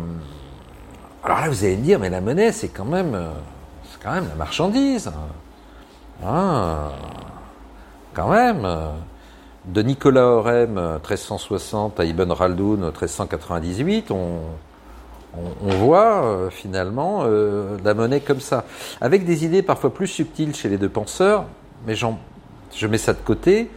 [1.23, 3.29] alors là vous allez me dire, mais la monnaie c'est quand même, euh,
[3.89, 5.11] c'est quand même la marchandise.
[6.23, 6.91] Ah,
[8.13, 8.67] quand même.
[9.63, 14.39] De Nicolas Orem 1360 à Ibn Khaldoun 1398, on,
[15.37, 17.25] on, voit euh, finalement
[17.83, 18.65] la monnaie comme ça,
[19.01, 21.45] avec des idées parfois plus subtiles chez les deux penseurs,
[21.85, 23.69] mais je mets ça de côté.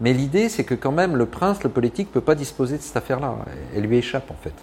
[0.00, 2.96] Mais l'idée, c'est que quand même, le prince, le politique, peut pas disposer de cette
[2.96, 3.36] affaire-là.
[3.76, 4.54] Elle lui échappe, en fait.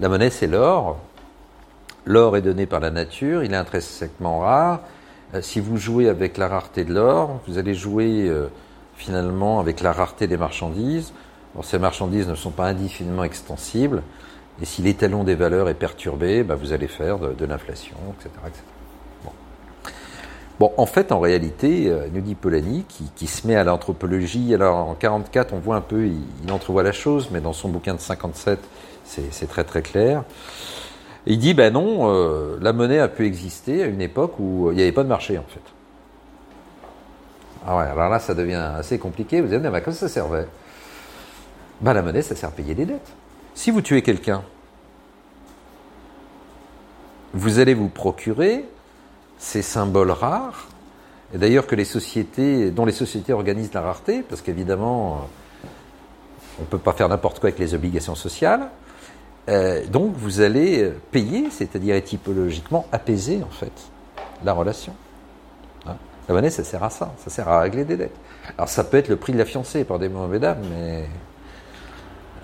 [0.00, 0.98] La monnaie, c'est l'or.
[2.04, 4.80] L'or est donné par la nature, il est intrinsèquement rare.
[5.34, 8.48] Euh, si vous jouez avec la rareté de l'or, vous allez jouer euh,
[8.96, 11.12] finalement, avec la rareté des marchandises.
[11.62, 14.02] Ces marchandises ne sont pas indéfiniment extensibles,
[14.60, 18.30] et si l'étalon des valeurs est perturbé, bah, vous allez faire de, l'inflation, etc.
[18.46, 18.62] etc.
[20.58, 20.72] Bon.
[20.76, 24.76] en fait, en réalité, euh, nous dit Polanyi, qui, qui, se met à l'anthropologie, alors
[24.88, 27.94] en 44, on voit un peu, il, il, entrevoit la chose, mais dans son bouquin
[27.94, 28.58] de 57,
[29.04, 30.24] c'est très très clair.
[31.26, 34.76] Il dit, ben non, euh, la monnaie a pu exister à une époque où il
[34.76, 35.60] n'y avait pas de marché, en fait.
[37.66, 39.40] Ah ouais, alors là, ça devient assez compliqué.
[39.40, 40.48] Vous allez dire, mais à quoi ça servait?
[41.80, 43.12] Ben, La monnaie, ça sert à payer des dettes.
[43.54, 44.42] Si vous tuez quelqu'un,
[47.34, 48.64] vous allez vous procurer
[49.38, 50.68] ces symboles rares,
[51.34, 55.28] et d'ailleurs que les sociétés, dont les sociétés organisent la rareté, parce qu'évidemment,
[56.58, 58.68] on ne peut pas faire n'importe quoi avec les obligations sociales.
[59.48, 63.72] Euh, donc vous allez payer, c'est-à-dire étypologiquement apaiser en fait
[64.44, 64.94] la relation.
[65.86, 65.96] Hein
[66.28, 68.16] la monnaie, ça sert à ça, ça sert à régler des dettes.
[68.56, 70.38] Alors ça peut être le prix de la fiancée par des mauvais
[70.70, 71.08] mais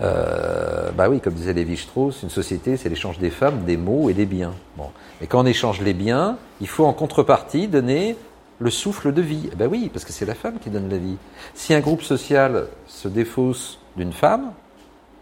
[0.01, 4.13] euh, bah oui, comme disait Lévi-Strauss, une société, c'est l'échange des femmes, des mots et
[4.13, 4.53] des biens.
[4.77, 4.89] Bon.
[5.21, 8.15] Et quand on échange les biens, il faut en contrepartie donner
[8.59, 9.49] le souffle de vie.
[9.57, 11.17] Ben oui, parce que c'est la femme qui donne la vie.
[11.53, 14.51] Si un groupe social se défausse d'une femme,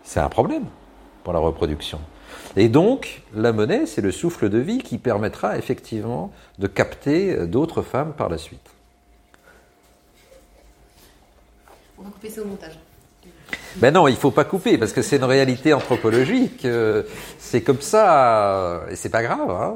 [0.03, 0.65] c'est un problème
[1.27, 1.99] pour la reproduction.
[2.55, 7.81] Et donc, la monnaie, c'est le souffle de vie qui permettra effectivement de capter d'autres
[7.81, 8.69] femmes par la suite.
[11.99, 12.79] On va couper ça au montage.
[13.75, 16.65] Ben non, il faut pas couper parce que c'est une réalité anthropologique.
[17.37, 19.51] C'est comme ça et c'est pas grave.
[19.51, 19.75] Hein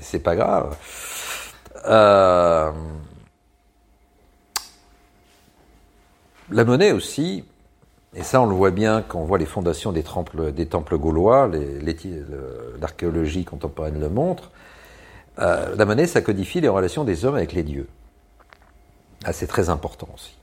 [0.00, 0.76] c'est pas grave.
[1.86, 2.70] Euh,
[6.52, 7.44] la monnaie aussi,
[8.14, 11.50] et ça on le voit bien quand on voit les fondations des temples, gaulois,
[12.80, 14.50] l'archéologie contemporaine le montre,
[15.38, 17.88] euh, la monnaie ça codifie les relations des hommes avec les dieux.
[19.24, 20.36] Ah, c'est très important aussi.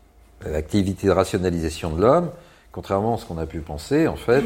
[0.46, 2.30] L'activité de rationalisation de l'homme,
[2.72, 4.46] contrairement à ce qu'on a pu penser, en fait,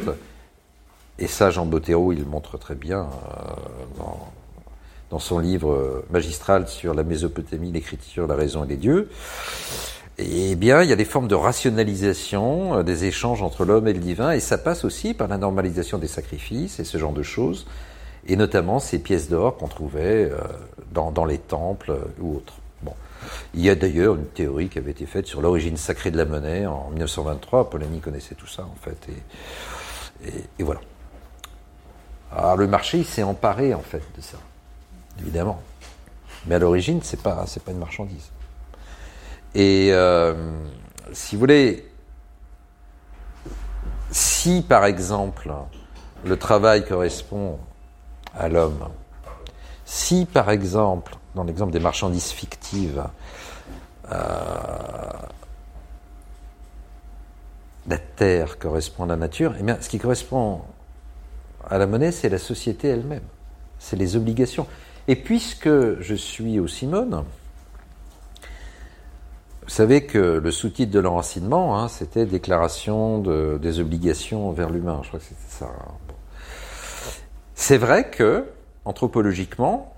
[1.19, 3.53] et ça Jean Bottero il le montre très bien euh,
[3.97, 4.32] dans,
[5.11, 9.09] dans son livre magistral sur la Mésopotamie, l'écriture, la raison et les dieux.
[10.24, 13.93] Eh bien, il y a des formes de rationalisation euh, des échanges entre l'homme et
[13.93, 17.24] le divin, et ça passe aussi par la normalisation des sacrifices et ce genre de
[17.24, 17.65] choses,
[18.28, 20.38] et notamment ces pièces d'or qu'on trouvait euh,
[20.91, 22.53] dans, les temples ou autres.
[22.84, 22.93] Bon.
[23.55, 26.26] Il y a d'ailleurs une théorie qui avait été faite sur l'origine sacrée de la
[26.26, 27.72] monnaie en 1923.
[27.72, 28.97] Polanyi connaissait tout ça, en fait,
[30.24, 30.82] et, voilà.
[32.32, 34.38] Alors, le marché, s'est emparé, en fait, de ça
[35.19, 35.61] évidemment.
[36.45, 38.32] Mais à l'origine, pas c'est pas une marchandise.
[39.53, 40.33] Et euh,
[41.11, 41.89] si vous voulez,
[44.11, 45.51] si par exemple
[46.25, 47.59] le travail correspond
[48.37, 48.87] à l'homme,
[49.85, 53.03] si par exemple, dans l'exemple des marchandises fictives,
[54.11, 54.15] euh,
[57.87, 60.61] la terre correspond à la nature, eh bien, ce qui correspond
[61.69, 63.23] à la monnaie, c'est la société elle-même,
[63.79, 64.67] c'est les obligations.
[65.07, 67.25] Et puisque je suis au Simone,
[69.64, 74.99] vous savez que le sous-titre de l'enracinement, hein, c'était Déclaration de, des obligations envers l'humain.
[75.03, 75.66] Je crois que c'était ça.
[75.66, 75.91] Hein.
[77.53, 78.45] C'est vrai que,
[78.86, 79.93] anthropologiquement,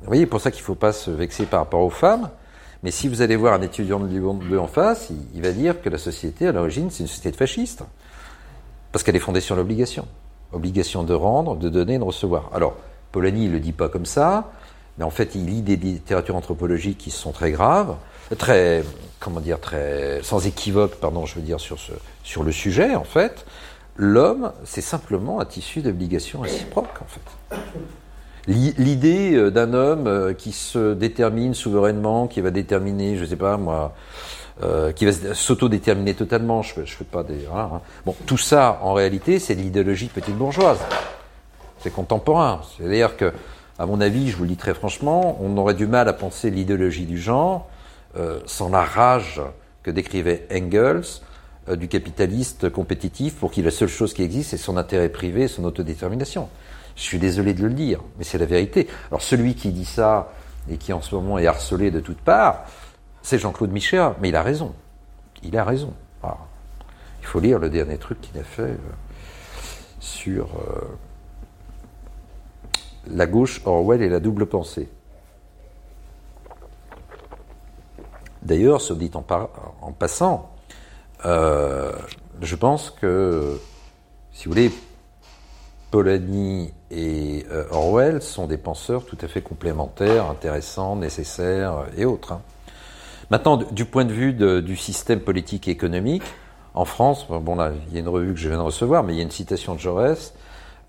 [0.00, 2.30] vous voyez, pour ça qu'il ne faut pas se vexer par rapport aux femmes,
[2.82, 5.80] mais si vous allez voir un étudiant de Lyon 2 en face, il, va dire
[5.80, 7.84] que la société, à l'origine, c'est une société de fascistes.
[8.90, 10.08] Parce qu'elle est fondée sur l'obligation.
[10.52, 12.50] Obligation de rendre, de donner, de recevoir.
[12.52, 12.74] Alors,
[13.12, 14.50] Polanyi ne le dit pas comme ça,
[14.98, 17.96] mais en fait, il lit des littératures anthropologiques qui sont très graves,
[18.38, 18.84] très,
[19.20, 23.04] comment dire, très, sans équivoque, pardon, je veux dire, sur, ce, sur le sujet, en
[23.04, 23.46] fait.
[23.96, 27.58] L'homme, c'est simplement un tissu d'obligations réciproques, en fait.
[28.48, 33.94] L'idée d'un homme qui se détermine souverainement, qui va déterminer, je sais pas moi,
[34.62, 37.46] euh, qui va s'autodéterminer totalement, je ne fais pas des...
[37.54, 37.80] Hein.
[38.04, 40.78] Bon, tout ça, en réalité, c'est l'idéologie petite bourgeoise
[41.82, 42.60] c'est contemporain.
[42.76, 43.32] C'est-à-dire que,
[43.78, 46.50] à mon avis, je vous le dis très franchement, on aurait du mal à penser
[46.50, 47.68] l'idéologie du genre
[48.16, 49.40] euh, sans la rage
[49.82, 51.20] que décrivait Engels
[51.68, 55.42] euh, du capitaliste compétitif pour qui la seule chose qui existe c'est son intérêt privé
[55.42, 56.48] et son autodétermination.
[56.96, 58.88] Je suis désolé de le dire, mais c'est la vérité.
[59.10, 60.32] Alors celui qui dit ça
[60.70, 62.66] et qui en ce moment est harcelé de toutes parts,
[63.22, 64.74] c'est Jean-Claude Michéa, mais il a raison.
[65.42, 65.94] Il a raison.
[66.22, 66.36] Ah.
[67.20, 68.76] Il faut lire le dernier truc qu'il a fait euh,
[70.00, 70.48] sur
[73.08, 74.88] la gauche Orwell et la double pensée.
[78.42, 80.50] D'ailleurs, se dit en, passant,
[81.24, 81.92] euh,
[82.40, 83.60] je pense que,
[84.32, 84.72] si vous voulez,
[85.92, 92.32] Polanyi et euh, Orwell sont des penseurs tout à fait complémentaires, intéressants, nécessaires et autres.
[92.32, 92.40] Hein.
[93.30, 96.22] Maintenant, du- point de vue du système politique et économique,
[96.74, 97.56] en France, bon
[97.88, 99.30] il y a une revue que je viens de recevoir, mais il y a une
[99.30, 100.34] citation de Jaurès,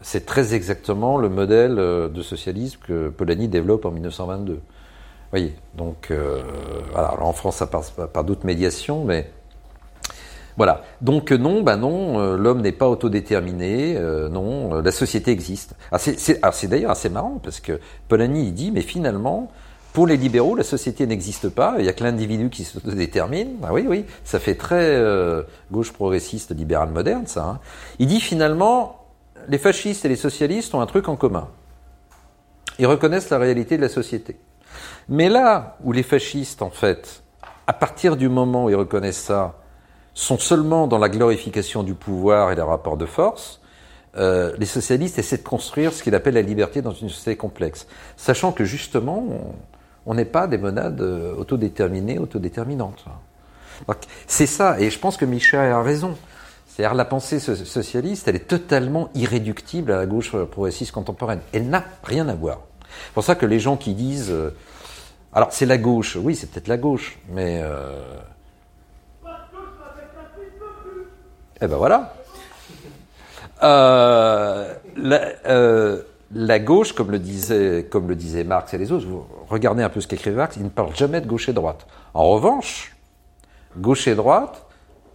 [0.04, 4.54] c'est très exactement le modèle euh, de socialisme que Polanyi développe en 1922.
[4.54, 4.60] Vous
[5.32, 6.42] voyez, donc euh,
[6.96, 9.32] en France ça passe par, d'autres médiations, mais
[10.58, 10.84] voilà.
[11.02, 13.98] Donc euh, non, bah non, l'homme n'est pas autodéterminé,
[14.30, 15.74] non, la société existe.
[15.92, 17.80] Ah, c'est, c'est- d'ailleurs assez marrant parce que
[18.10, 19.50] Polanyi il dit, mais finalement,
[19.94, 23.54] pour les libéraux, la société n'existe pas, il y a que l'individu qui s'autodétermine.
[23.64, 25.02] Ah oui, oui, ça fait très
[25.72, 27.44] gauche progressiste, libéral moderne, ça.
[27.46, 27.60] hein.
[28.00, 29.03] Il dit finalement,
[29.48, 31.48] les fascistes et les socialistes ont un truc en commun.
[32.80, 34.38] Ils reconnaissent la réalité de la société.
[35.10, 37.24] Mais là où les fascistes, en fait,
[37.68, 39.60] à partir du moment où ils reconnaissent ça,
[40.14, 43.62] sont seulement dans la glorification du pouvoir et des rapports de force,
[44.16, 47.88] euh, les socialistes essaient de construire ce qu'ils appellent la liberté dans une société complexe,
[48.16, 49.26] sachant que justement,
[50.06, 53.06] on- n'est pas des monades euh, autodéterminées, autodéterminantes.
[54.28, 56.16] C'est ça, et je pense que Michel a raison.
[56.76, 61.40] C'est-à-dire la pensée so- socialiste, elle est totalement irréductible à la gauche euh, progressiste contemporaine.
[61.54, 62.62] Elle n'a rien à voir.
[63.06, 64.56] C'est pour ça que les gens qui disent, euh,
[65.34, 68.02] alors c'est la gauche, oui c'est peut-être la gauche, mais euh,
[71.62, 72.16] eh ben voilà.
[73.62, 76.02] La, euh,
[76.34, 79.90] la gauche, comme le disait, comme le disait Marx et les autres, vous regardez un
[79.90, 81.86] peu ce qu'écrivait Marx, il ne parle jamais de gauche et droite.
[82.14, 82.96] En revanche,
[83.78, 84.66] gauche et droite,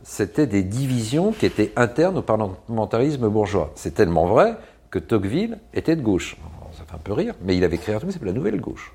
[0.08, 3.72] c'était des divisions qui étaient internes au parlementarisme bourgeois.
[3.74, 4.56] C'est tellement vrai
[4.90, 6.38] que Tocqueville était de gauche.
[6.72, 8.58] Ça fait un peu rire, mais il avait créé un truc qui s'appelle la nouvelle
[8.58, 8.94] gauche.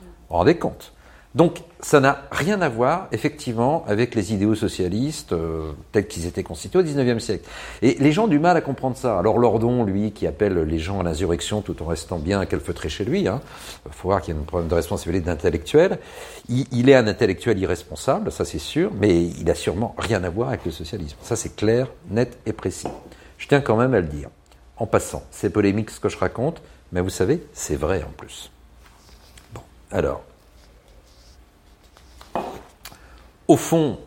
[0.00, 0.92] Vous vous rendez compte?
[1.34, 6.44] Donc, ça n'a rien à voir, effectivement, avec les idéaux socialistes euh, tels qu'ils étaient
[6.44, 7.48] constitués au XIXe siècle.
[7.82, 9.18] Et les gens ont du mal à comprendre ça.
[9.18, 13.04] Alors, Lordon, lui, qui appelle les gens à l'insurrection tout en restant bien calfeutré chez
[13.04, 13.40] lui, il hein,
[13.90, 15.98] faut voir qu'il y a un problème de responsabilité d'intellectuel.
[16.48, 20.30] Il, il est un intellectuel irresponsable, ça c'est sûr, mais il a sûrement rien à
[20.30, 21.16] voir avec le socialisme.
[21.20, 22.88] Ça c'est clair, net et précis.
[23.38, 24.28] Je tiens quand même à le dire.
[24.76, 26.62] En passant, c'est polémique ce que je raconte,
[26.92, 28.52] mais vous savez, c'est vrai en plus.
[29.52, 30.22] Bon, alors.
[33.48, 33.98] Au fond,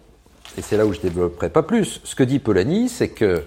[0.58, 3.44] et c'est là où je développerai pas plus, ce que dit Polanyi, c'est que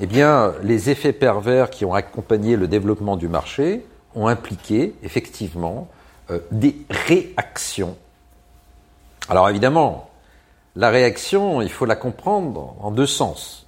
[0.00, 5.88] eh bien, les effets pervers qui ont accompagné le développement du marché ont impliqué effectivement
[6.30, 7.96] euh, des réactions.
[9.28, 10.10] Alors évidemment,
[10.76, 13.66] la réaction, il faut la comprendre en deux sens.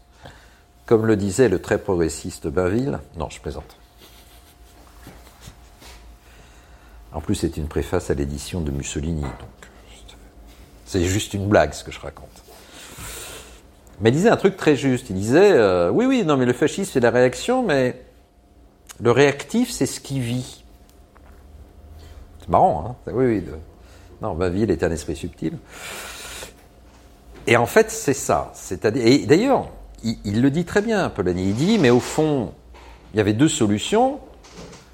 [0.85, 3.77] Comme le disait le très progressiste Bainville, non, je plaisante.
[7.13, 9.25] En plus, c'est une préface à l'édition de Mussolini,
[10.87, 12.29] c'est juste une blague ce que je raconte.
[14.01, 15.11] Mais il disait un truc très juste.
[15.11, 18.03] Il disait euh, oui, oui, non, mais le fascisme c'est la réaction, mais
[19.01, 20.65] le réactif c'est ce qui vit.
[22.41, 23.45] C'est marrant, hein Oui, oui.
[24.23, 25.59] Non, Bainville est un esprit subtil.
[27.47, 28.51] Et en fait, c'est ça.
[28.55, 29.69] C'est-à-dire, et d'ailleurs,
[30.03, 31.51] il, il, le dit très bien, Polanyi.
[31.51, 32.53] Il dit, mais au fond,
[33.13, 34.21] il y avait deux solutions.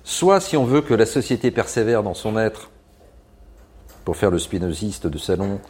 [0.05, 2.72] Soit, si on veut que la société persévère dans son être,
[4.05, 5.61] pour faire le spinoziste de salon,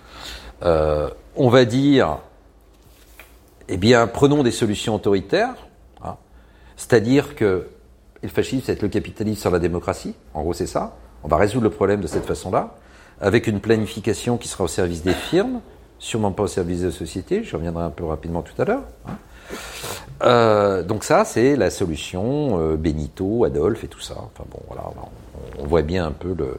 [0.63, 2.19] euh, on va dire,
[3.69, 5.55] eh bien, prenons des solutions autoritaires.
[6.05, 6.17] Hein,
[6.77, 7.69] C'est-à-dire que
[8.23, 10.15] le fascisme, c'est le capitalisme sur la démocratie.
[10.35, 10.97] En gros, c'est ça.
[11.25, 12.75] On va résoudre le problème de cette façon-là,
[13.21, 15.61] avec une planification qui sera au service des firmes,
[15.99, 18.83] sûrement pas au service de la société, je reviendrai un peu rapidement tout à l'heure.
[19.07, 19.13] Hein.
[20.25, 24.15] Euh, donc ça, c'est la solution euh, Benito, Adolphe et tout ça.
[24.19, 24.85] Enfin bon, voilà,
[25.59, 26.59] on, on voit bien un peu le...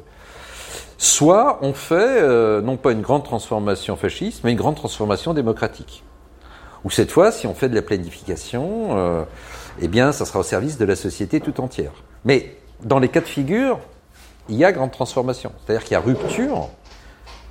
[1.03, 6.01] Soit on fait, euh, non pas une grande transformation fasciste, mais une grande transformation démocratique.
[6.85, 9.25] Ou cette fois, si on fait de la planification, euh,
[9.81, 11.91] eh bien, ça sera au service de la société tout entière.
[12.23, 13.81] Mais dans les cas de figure,
[14.47, 15.51] il y a grande transformation.
[15.65, 16.69] C'est-à-dire qu'il y a rupture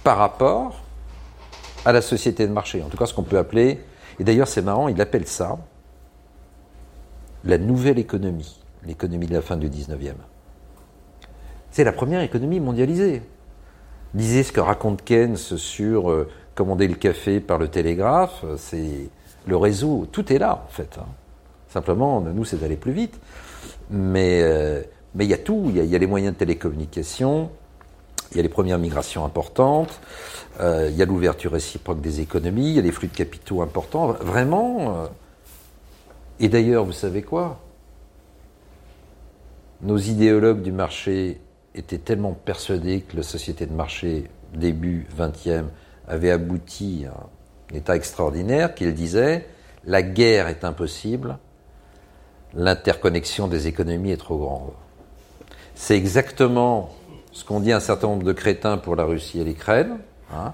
[0.03, 0.81] par rapport
[1.85, 2.83] à la société de marché.
[2.83, 3.81] En tout cas, ce qu'on peut appeler,
[4.19, 5.59] et d'ailleurs c'est marrant, il appelle ça
[7.45, 10.15] la nouvelle économie, l'économie de la fin du 19e.
[11.71, 13.21] C'est la première économie mondialisée.
[14.15, 19.09] Lisez ce que raconte Keynes sur euh, commander le café par le télégraphe, c'est
[19.47, 20.99] le réseau, tout est là en fait.
[20.99, 21.07] Hein.
[21.69, 23.19] Simplement, nous, c'est d'aller plus vite.
[23.91, 24.83] Mais euh,
[25.15, 27.51] mais il y a tout, il y a, les moyens de télécommunication,
[28.31, 30.01] il y a les premières migrations importantes,
[30.61, 33.61] euh, il y a l'ouverture réciproque des économies, il y a les flux de capitaux
[33.61, 34.13] importants.
[34.21, 34.97] Vraiment.
[34.97, 35.07] Euh,
[36.41, 37.61] et d'ailleurs, vous savez quoi?
[39.83, 41.41] Nos idéologues du marché
[41.75, 45.65] étaient tellement persuadés que la société de marché, début 20e,
[46.07, 47.15] avait abouti à
[47.73, 49.47] un état extraordinaire qu'ils disaient
[49.85, 51.39] la guerre est impossible,
[52.55, 54.73] l'interconnexion des économies est trop grande.
[55.75, 56.91] C'est exactement
[57.33, 59.99] ce qu'ont dit un certain nombre de crétins pour la Russie et l'Ukraine.
[60.33, 60.53] hein.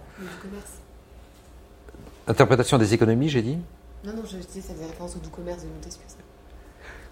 [2.26, 3.58] Interprétation des économies, j'ai dit?
[4.04, 6.04] Non, non, je disais, ça faisait référence au doux commerce de Montesquieu.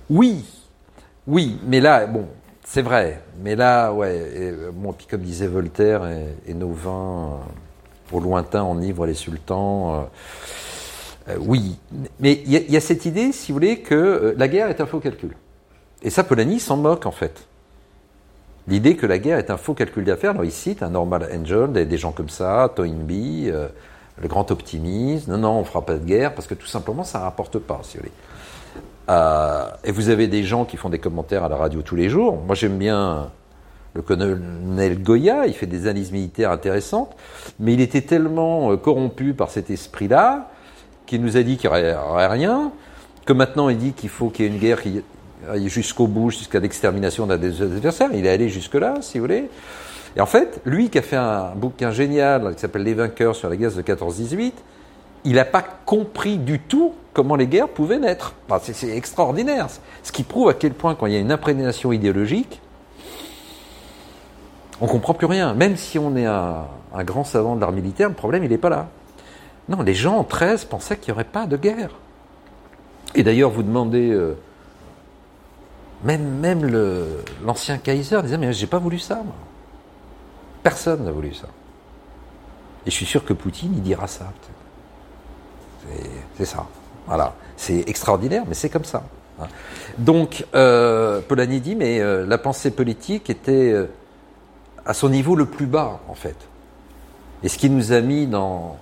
[0.09, 0.44] Oui,
[1.26, 2.28] oui, mais là, bon,
[2.68, 3.22] c'est vrai.
[3.42, 7.30] Mais là, ouais, et, euh, bon, puis comme disait Voltaire, et, et euh,
[8.12, 10.08] au lointain enivrent les sultans.
[11.28, 11.78] euh, oui,
[12.20, 15.00] mais il y, a- cette idée, si vous voulez, que la guerre est un faux
[15.00, 15.36] calcul.
[16.02, 17.46] Et ça, Polanyi s'en moque, en fait.
[18.68, 20.30] L'idée que la guerre est un faux calcul d'affaires.
[20.30, 23.50] Alors, il cite un Normal Angel, des, gens comme ça, Toynbee,
[24.20, 25.28] le grand optimiste.
[25.28, 27.96] Non, non, on fera pas de guerre parce que tout simplement, ça rapporte pas, si
[27.96, 28.12] vous voulez.
[29.09, 32.09] Euh, et vous avez des gens qui font des commentaires à la radio tous les
[32.09, 32.40] jours.
[32.44, 33.30] Moi, j'aime bien
[33.94, 37.16] le colonel Goya, il fait des analyses militaires intéressantes,
[37.59, 40.50] mais il était tellement euh, corrompu par cet esprit-là
[41.07, 42.72] qu'il nous a dit qu'il n'y aurait, rien,
[43.24, 45.02] que maintenant il dit qu'il faut qu'il y ait une guerre qui
[45.48, 48.11] aille jusqu'au bout, jusqu'à l'extermination d'un des adversaires.
[48.12, 49.48] Il est allé jusque-là, si vous voulez.
[50.16, 53.48] Et en fait, lui qui a fait un bouquin génial qui s'appelle Les vainqueurs sur
[53.48, 54.52] la guerre de 14-18,
[55.24, 58.34] il n'a pas compris du tout comment les guerres pouvaient naître.
[58.60, 59.68] C'est- extraordinaire.
[60.02, 62.60] Ce qui prouve à quel point, quand il y a une imprégnation idéologique,
[64.82, 65.54] on comprend plus rien.
[65.54, 66.66] Même si on est un,
[67.04, 68.88] grand savant de l'art militaire, le problème, il n'est pas là.
[69.70, 71.90] Non, les gens en 13 pensaient qu'il n'y aurait pas de guerre.
[73.14, 74.36] Et d'ailleurs, vous demandez, euh,
[76.04, 76.70] même, même
[77.42, 79.34] l'ancien Kaiser disait, mais j'ai pas voulu ça, moi.
[80.62, 81.48] Personne n'a voulu ça.
[82.84, 84.26] Et je suis sûr que Poutine, il dira ça.
[86.36, 86.66] C'est ça.
[87.07, 87.34] Voilà.
[87.57, 89.02] C'est extraordinaire, mais c'est comme ça.
[89.40, 89.46] hein.
[89.98, 93.86] Donc, euh, Polanyi dit, mais euh, la pensée politique était euh,
[94.84, 96.36] à son niveau le plus bas, en fait.
[97.42, 98.76] Et ce qui nous a mis dans,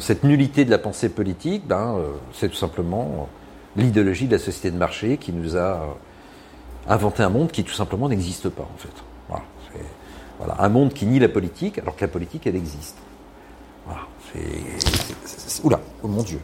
[0.00, 1.98] cette nullité de la pensée politique, ben,
[2.34, 3.28] c'est tout simplement
[3.76, 5.96] l'idéologie de la société de marché qui nous a
[6.88, 8.92] inventé un monde qui tout simplement n'existe pas, en fait.
[9.28, 9.44] Voilà.
[10.38, 10.56] Voilà.
[10.58, 12.96] Un monde qui nie la politique, alors que la politique, elle existe.
[15.64, 16.40] Oula, oh mon Dieu.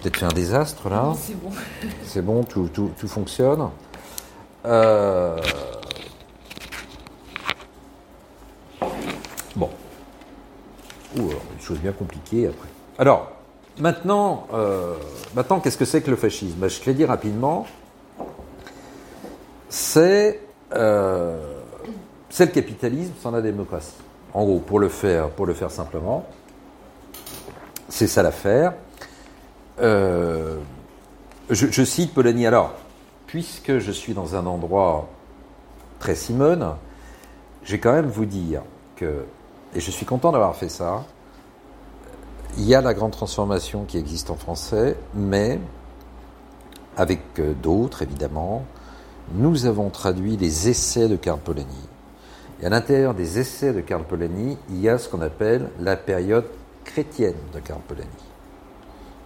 [0.00, 1.12] Peut-être fait un désastre là.
[1.20, 1.50] C'est bon.
[2.04, 3.68] C'est bon, tout, tout- tout fonctionne.
[4.66, 5.36] Euh,
[9.56, 9.70] Bon.
[11.16, 12.68] Ou alors, une chose bien compliquée après.
[12.98, 13.32] Alors,
[13.78, 14.94] maintenant, euh,
[15.34, 16.54] maintenant qu'est-ce que c'est que le fascisme?
[16.58, 17.66] Ben, Je te l'ai dit rapidement.
[19.68, 20.40] C'est
[20.74, 21.54] euh,
[22.30, 23.94] c'est le capitalisme sans la démocratie.
[24.34, 26.26] En gros, pour le faire, pour le faire simplement,
[27.98, 28.74] c'est ça l'affaire.
[29.80, 30.58] Euh,
[31.50, 32.46] je, cite Polanyi.
[32.46, 32.74] Alors,
[33.26, 35.08] puisque je suis dans un endroit
[35.98, 36.76] très Simone,
[37.64, 38.62] je vais quand même vous dire
[38.94, 39.24] que,
[39.74, 41.06] et je suis content d'avoir fait ça,
[42.56, 45.58] il y a la grande transformation qui existe en français, mais
[46.96, 48.64] avec euh, d'autres, évidemment,
[49.34, 51.88] nous avons traduit les essais de Karl Polanyi.
[52.62, 55.96] Et à l'intérieur des essais de Karl Polanyi, il y a ce qu'on appelle la
[55.96, 56.44] période
[56.88, 58.08] chrétienne de Karl Polanyi.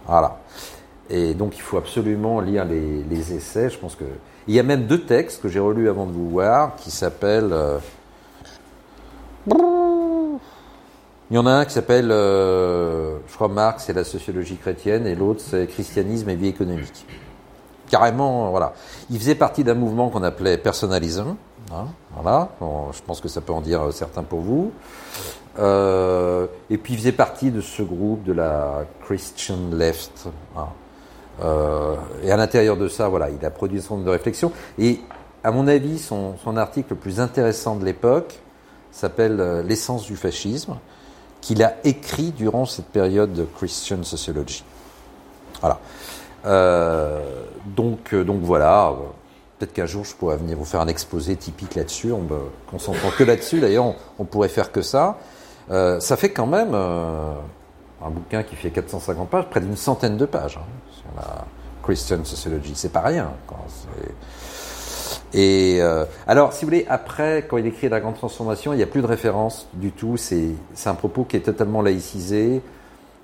[0.05, 0.37] Voilà.
[1.09, 3.69] Et donc il faut absolument lire les, essais.
[3.69, 4.05] Je pense que
[4.47, 7.53] il y a même deux textes que j'ai relus avant de vous voir qui s'appellent.
[7.53, 7.79] euh,
[11.31, 15.07] Il y en a un qui s'appelle, euh, je crois, Marx et la sociologie chrétienne,
[15.07, 17.05] et l'autre c'est Christianisme et vie économique.
[17.89, 18.73] Carrément, voilà.
[19.09, 21.35] Il faisait partie d'un mouvement qu'on appelait personnalisme.
[21.71, 22.49] hein, voilà.
[22.91, 24.71] Je pense que ça peut en dire certains pour vous.
[25.59, 30.27] Euh, et puis il faisait partie de ce groupe de la Christian Left.
[30.57, 30.67] hein.
[31.41, 34.51] Euh, et à l'intérieur de ça, voilà, il a produit un certain nombre de réflexions.
[34.77, 34.99] Et
[35.43, 38.39] à mon avis, son, son article le plus intéressant de l'époque
[38.91, 40.75] s'appelle euh, L'essence du fascisme,
[41.41, 44.63] qu'il a écrit durant cette période de Christian Sociology.
[45.59, 45.79] Voilà.
[46.45, 48.89] Euh, donc, euh, donc voilà.
[48.89, 48.93] euh,
[49.59, 52.11] Peut-être qu'un jour je pourrais venir vous faire un exposé typique là-dessus.
[52.11, 52.37] On me
[52.69, 53.59] concentrant que là-dessus.
[53.59, 55.17] D'ailleurs, on pourrait faire que ça.
[55.71, 57.33] Euh, ça fait quand même euh,
[58.03, 61.45] un bouquin qui fait 450 pages, près d'une centaine de pages hein, sur la
[61.83, 62.73] Christian Sociology.
[62.75, 63.31] C'est pas rien.
[63.69, 64.11] C'est-
[65.37, 68.83] Et euh, alors, si vous voulez, après, quand il écrit La Grande Transformation, il n'y
[68.83, 70.15] a plus de référence du tout.
[70.17, 70.55] C'est
[70.85, 72.61] un propos qui est totalement laïcisé,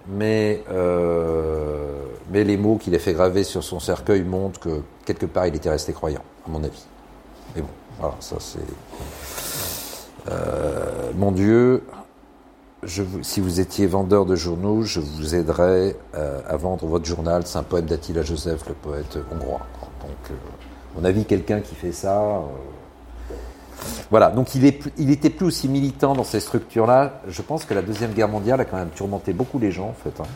[0.08, 0.64] mais,
[2.32, 5.56] mais les mots qu'il a fait graver sur son cercueil montrent que quelque part il
[5.56, 6.84] était resté croyant, à mon avis.
[7.56, 7.70] Mais bon,
[8.00, 8.60] voilà, ça c'est.
[11.16, 11.84] Mon Dieu,
[12.84, 17.46] je si vous étiez vendeur de journaux, je vous aiderais euh, à vendre votre journal.
[17.46, 19.62] C'est un poème d'Attila Joseph, le poète hongrois.
[20.02, 20.34] Donc, euh,
[20.96, 22.22] à mon avis, quelqu'un qui fait ça.
[22.22, 22.40] euh,
[24.12, 27.22] voilà, donc il, plus- il était plus aussi militant dans ces structures-là.
[27.28, 29.94] Je pense que la Deuxième Guerre mondiale a quand même tourmenté beaucoup les gens, en
[29.94, 30.20] fait.
[30.22, 30.28] hein.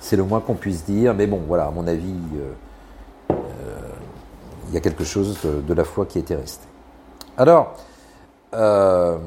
[0.00, 1.14] C'est le moins qu'on puisse dire.
[1.14, 2.52] Mais bon, voilà, à mon avis, euh,
[3.30, 3.34] euh,
[4.68, 6.66] il y a quelque chose de, de la foi qui était resté.
[7.36, 7.74] Alors,
[8.54, 9.18] euh,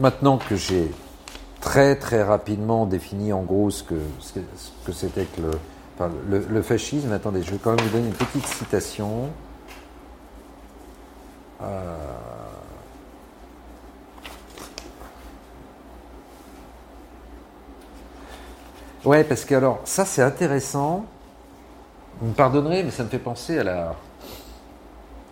[0.00, 0.90] maintenant que j'ai
[1.60, 4.32] très très rapidement défini en gros ce que ce
[4.84, 5.42] que, c'était que
[6.28, 9.28] le, le, fascisme, attendez, je vais quand même vous donner une petite citation.
[11.62, 11.96] Euh,
[19.04, 21.06] Ouais, parce que alors, ça c'est intéressant.
[22.20, 23.94] Vous me pardonnerez, mais ça me fait penser à la,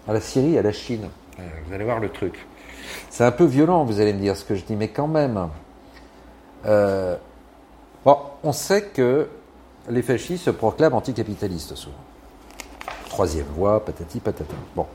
[0.08, 1.08] à la Syrie, à la Chine.
[1.36, 2.46] Vous allez voir le truc.
[3.18, 5.48] C'est un peu violent, vous allez me dire ce que je dis, mais quand même.
[6.66, 7.16] Euh,
[8.04, 9.26] bon, on sait que
[9.88, 11.96] les fascistes se proclament anticapitalistes souvent.
[13.08, 14.54] Troisième voie, patati patata.
[14.76, 14.86] Bon.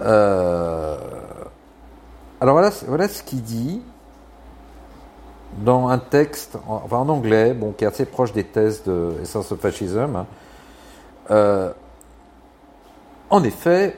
[0.00, 0.98] Euh,
[2.40, 3.82] alors voilà, ce qu'il dit
[5.58, 9.12] dans un texte, en, enfin en anglais, bon, qui est assez proche des thèses de
[9.22, 10.16] Essence of Fascism.
[10.16, 10.26] hein.
[11.30, 11.70] Euh,
[13.30, 13.96] en effet,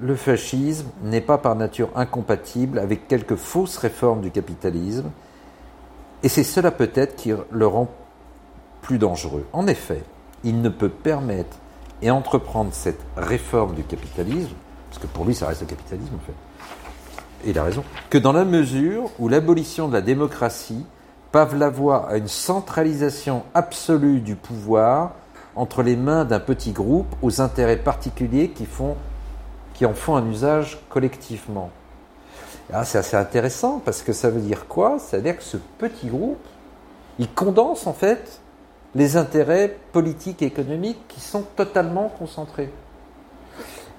[0.00, 5.10] le fascisme n'est pas par nature incompatible avec quelques fausses réformes du capitalisme,
[6.22, 7.88] et c'est cela peut-être qui le rend
[8.82, 9.46] plus dangereux.
[9.52, 10.02] En effet,
[10.44, 11.56] il ne peut permettre
[12.02, 14.54] et entreprendre cette réforme du capitalisme,
[14.88, 18.18] parce que pour lui ça reste le capitalisme en fait, et il a raison, que
[18.18, 20.84] dans la mesure où l'abolition de la démocratie
[21.32, 25.12] pave la voie à une centralisation absolue du pouvoir
[25.56, 28.96] entre les mains d'un petit groupe aux intérêts particuliers qui, font,
[29.80, 31.70] qui en font un usage collectivement.
[32.70, 34.98] Ah, c'est assez intéressant parce que ça veut dire quoi?
[34.98, 36.36] Ça veut dire que ce petit groupe,
[37.18, 38.40] il condense en fait
[38.94, 42.70] les intérêts politiques et économiques qui sont totalement concentrés.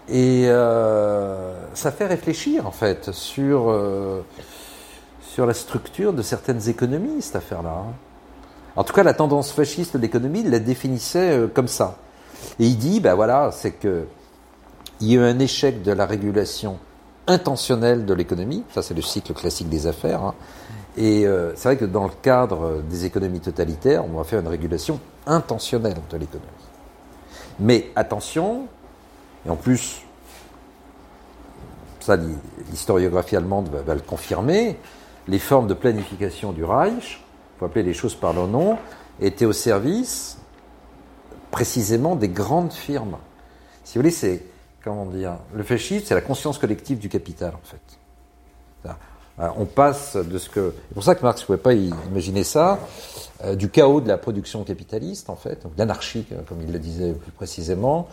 [0.08, 4.24] Et euh, ça fait réfléchir en fait sur, euh,
[5.24, 7.74] sur la structure de certaines économies, cette affaire-là.
[7.76, 7.94] hein.
[8.76, 11.98] En tout cas, la tendance fasciste de l'économie, la définissait euh, comme ça.
[12.60, 14.06] Et il dit, ben voilà, c'est que
[15.02, 16.78] il y a eu un échec de la régulation
[17.28, 20.36] intentionnelle de l'économie, ça c'est le cycle classique des affaires, hein.
[20.98, 24.48] et euh, c'est vrai que dans le cadre des économies totalitaires, on va faire une
[24.48, 26.48] régulation intentionnelle de l'économie.
[27.60, 28.68] Mais attention,
[29.46, 30.02] et en plus,
[32.00, 32.18] ça
[32.70, 34.78] l'historiographie allemande va, le confirmer,
[35.28, 38.78] les formes de planification du Reich, il faut appeler les choses par leur nom,
[39.20, 40.38] étaient au service
[41.52, 43.18] précisément des grandes firmes.
[43.84, 44.44] Si vous voulez, c'est,
[44.84, 48.00] comment dire, le fascisme, c'est la conscience collective du capital, en fait.
[49.40, 50.74] Euh, On passe de ce que.
[50.90, 52.80] C'est pour ça que Marx ne pouvait pas imaginer ça,
[53.44, 57.14] euh, du chaos de la production capitaliste, en fait, l'anarchie, euh, comme il le disait
[57.14, 58.08] plus précisément,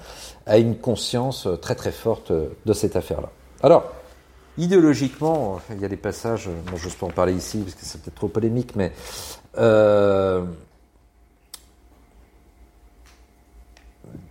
[0.46, 3.30] à une conscience très très forte de cette affaire-là.
[3.62, 3.92] Alors,
[4.56, 8.00] idéologiquement, il y a des passages, bon, je pas en parler ici parce que c'est
[8.00, 8.92] peut-être trop polémique, mais.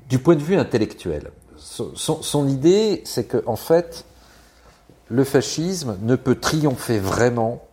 [0.09, 1.31] du point de vue intellectuel,
[1.95, 4.05] son, idée, c'est que en fait,
[5.09, 7.63] le fascisme ne peut triompher vraiment.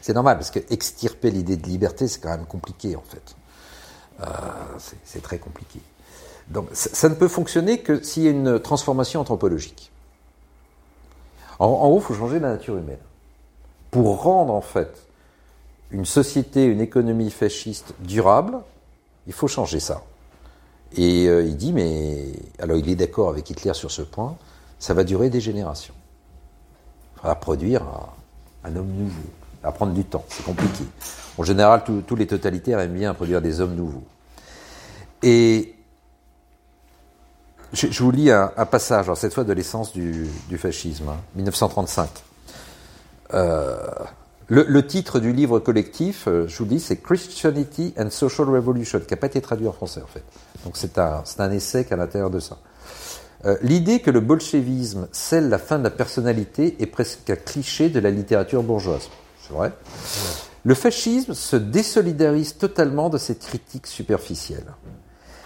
[0.00, 3.34] C'est normal parce que extirper l'idée de liberté, c'est quand même compliqué en fait.
[4.20, 4.26] Euh,
[5.04, 5.80] c'est- très compliqué.
[6.48, 9.90] Donc, ça, ne peut fonctionner que s'il y a une transformation anthropologique.
[11.58, 13.00] En, en haut, il faut changer la nature humaine
[13.90, 15.06] pour rendre en fait
[15.90, 18.58] une société, une économie fasciste durable.
[19.26, 20.02] Il faut changer ça.
[20.94, 24.36] Et euh, il dit, mais alors il est d'accord avec Hitler sur ce point,
[24.78, 25.94] ça va durer des générations.
[27.14, 27.82] Il faudra produire
[28.64, 29.22] un, homme nouveau.
[29.62, 30.84] Ça va prendre du temps, c'est compliqué.
[31.38, 34.04] En général, tous- les totalitaires aiment bien produire des hommes nouveaux.
[35.22, 35.74] Et
[37.72, 42.08] je, vous lis un, passage, alors cette fois de l'essence du, fascisme, hein, 1935.
[43.34, 43.76] Euh,
[44.48, 49.12] le, titre du livre collectif, euh, je vous dis, c'est Christianity and Social Revolution, qui
[49.12, 50.22] n'a pas été traduit en français en fait.
[50.64, 52.58] Donc c'est un, un essai qu'à l'intérieur de ça.
[53.44, 57.88] Euh, L'idée que le bolchevisme scelle la fin de la personnalité est presque un cliché
[57.88, 59.08] de la littérature bourgeoise.
[59.40, 59.72] C'est vrai.
[60.64, 64.74] Le fascisme se désolidarise totalement de cette critique superficielle.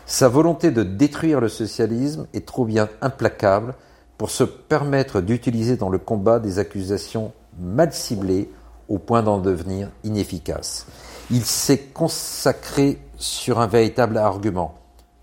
[0.07, 3.75] Sa volonté de détruire le socialisme est trop bien implacable
[4.19, 8.51] pour se permettre d'utiliser dans le combat des accusations mal ciblées
[8.91, 10.87] au point d'en devenir inefficace.
[11.31, 14.75] Il s'est consacré sur un véritable argument,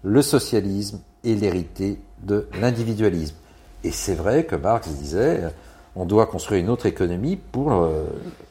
[0.03, 3.36] le socialisme est l'hérité de l'individualisme.
[3.84, 5.43] Et c'est vrai que Marx disait,
[5.95, 8.05] on doit construire une autre économie pour euh,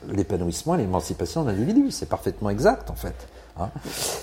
[0.09, 1.91] l'épanouissement et l'émancipation de l'individu.
[1.91, 3.14] C'est parfaitement exact, en fait.
[3.59, 3.71] hein.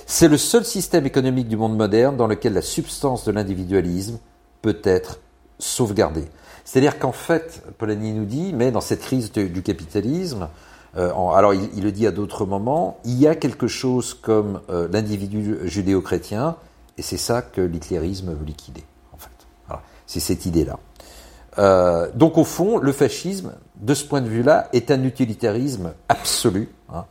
[0.06, 4.20] C'est le seul système économique du monde moderne dans lequel la substance de l'individualisme
[4.62, 5.20] peut être
[5.58, 6.28] sauvegardée.
[6.66, 10.50] C'est-à-dire qu'en fait, Polanyi nous dit, mais dans cette crise du capitalisme,
[10.96, 14.88] euh, alors il, le dit à d'autres moments, il y a quelque chose comme euh,
[14.92, 16.56] l'individu judéo-chrétien,
[16.98, 18.84] et c'est ça que l'hitlérisme veut liquider,
[19.14, 19.30] en fait.
[20.06, 20.78] C'est cette idée-là.
[21.58, 26.70] Euh, donc au fond, le fascisme, de ce point de vue-là, est un utilitarisme absolu.
[26.94, 27.06] hein.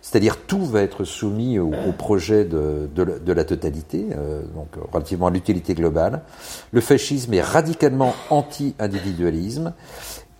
[0.00, 2.88] C'est-à-dire tout va être soumis au, projet de,
[3.26, 4.06] la- totalité,
[4.54, 6.22] donc relativement à l'utilité globale.
[6.70, 9.74] Le fascisme est radicalement anti-individualisme,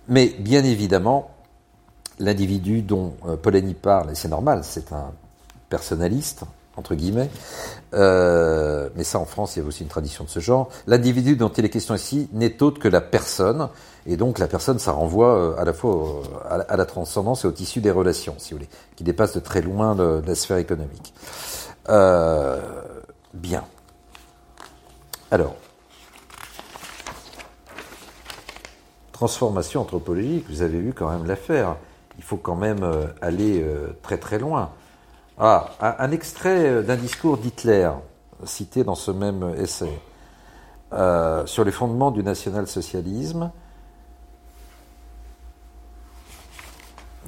[0.07, 1.29] mais bien évidemment,
[2.19, 5.11] l'individu dont euh, Polanyi parle, et c'est normal, c'est un
[5.69, 6.43] personnaliste,
[6.75, 7.29] entre guillemets,
[7.93, 11.35] euh, mais ça en France, il y a aussi une tradition de ce genre, l'individu
[11.35, 13.69] dont il est question ici n'est autre que la personne,
[14.05, 17.51] et donc la personne, ça renvoie euh, à la fois à, la- transcendance et au
[17.51, 21.13] tissu des relations, si vous voulez, qui dépasse de très loin la sphère économique.
[23.33, 23.63] Bien.
[25.31, 25.55] Alors,
[29.11, 31.75] transformation anthropologique, vous avez vu quand même l'affaire.
[32.29, 34.69] Il faut quand même euh, aller euh, très très loin.
[35.39, 37.89] Ah, un, extrait euh, d'un discours d'Hitler,
[38.43, 39.89] cité dans ce même essai,
[41.47, 43.51] sur les fondements du national-socialisme.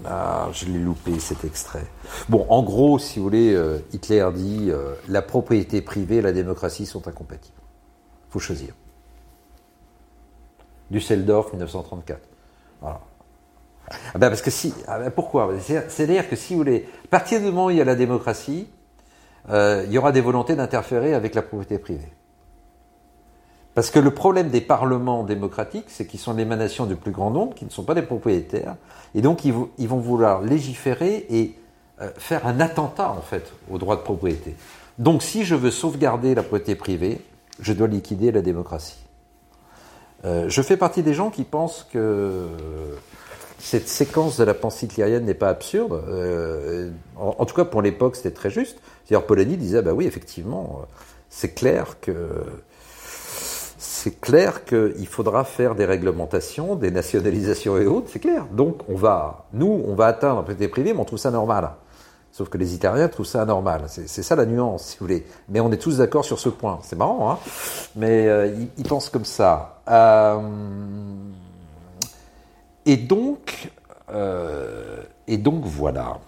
[0.05, 1.87] Ah, je l'ai loupé cet extrait.
[2.29, 3.59] Bon, en gros, si vous voulez,
[3.93, 4.71] Hitler dit
[5.07, 7.57] la propriété privée et la démocratie sont incompatibles.
[8.29, 8.75] faut choisir.
[10.91, 12.21] Düsseldorf, 1934.
[12.81, 13.01] Voilà.
[14.13, 15.49] Ah ben parce que si, ah ben pourquoi?
[15.61, 17.95] C'est- C'est-à-dire que si vous voulez, à partir du moment où il y a la
[17.95, 18.67] démocratie,
[19.49, 22.11] euh, il y aura des volontés d'interférer avec la propriété privée.
[23.73, 27.55] Parce que le problème des parlements démocratiques, c'est qu'ils sont l'émanation du plus grand nombre,
[27.55, 28.75] qui ne sont pas des propriétaires,
[29.15, 31.57] et donc ils vont vouloir légiférer et
[32.01, 34.55] euh, faire un attentat en fait au droit de propriété.
[34.99, 37.21] Donc si je veux sauvegarder la propriété privée,
[37.59, 38.99] je dois liquider la démocratie.
[40.25, 42.47] Euh, je fais partie des gens qui pensent que
[43.61, 46.03] cette séquence de la pensée hitlérienne n'est pas absurde.
[46.07, 48.79] Euh, en, tout cas, pour l'époque, c'était très juste.
[49.05, 50.85] C'est-à-dire, Polanyi disait, bah oui, effectivement, euh,
[51.29, 52.27] c'est clair que
[53.77, 58.47] c'est clair qu'il faudra faire des réglementations, des nationalisations et autres, c'est clair.
[58.51, 61.69] Donc, on va, nous, on va atteindre la propriété privée, mais on trouve ça normal.
[62.31, 63.83] Sauf que les Italiens trouvent ça anormal.
[63.87, 65.25] C'est ça la nuance, si vous voulez.
[65.49, 66.79] Mais on est tous d'accord sur ce point.
[66.81, 67.37] C'est marrant, hein
[67.95, 69.81] Mais euh, ils, ils pensent comme ça.
[69.87, 70.39] Euh,
[72.85, 73.71] et donc,
[74.11, 76.19] euh, et donc voilà.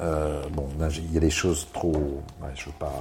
[0.00, 2.22] Euh, bon, il y a des choses trop.
[2.42, 2.92] ouais, je veux pas.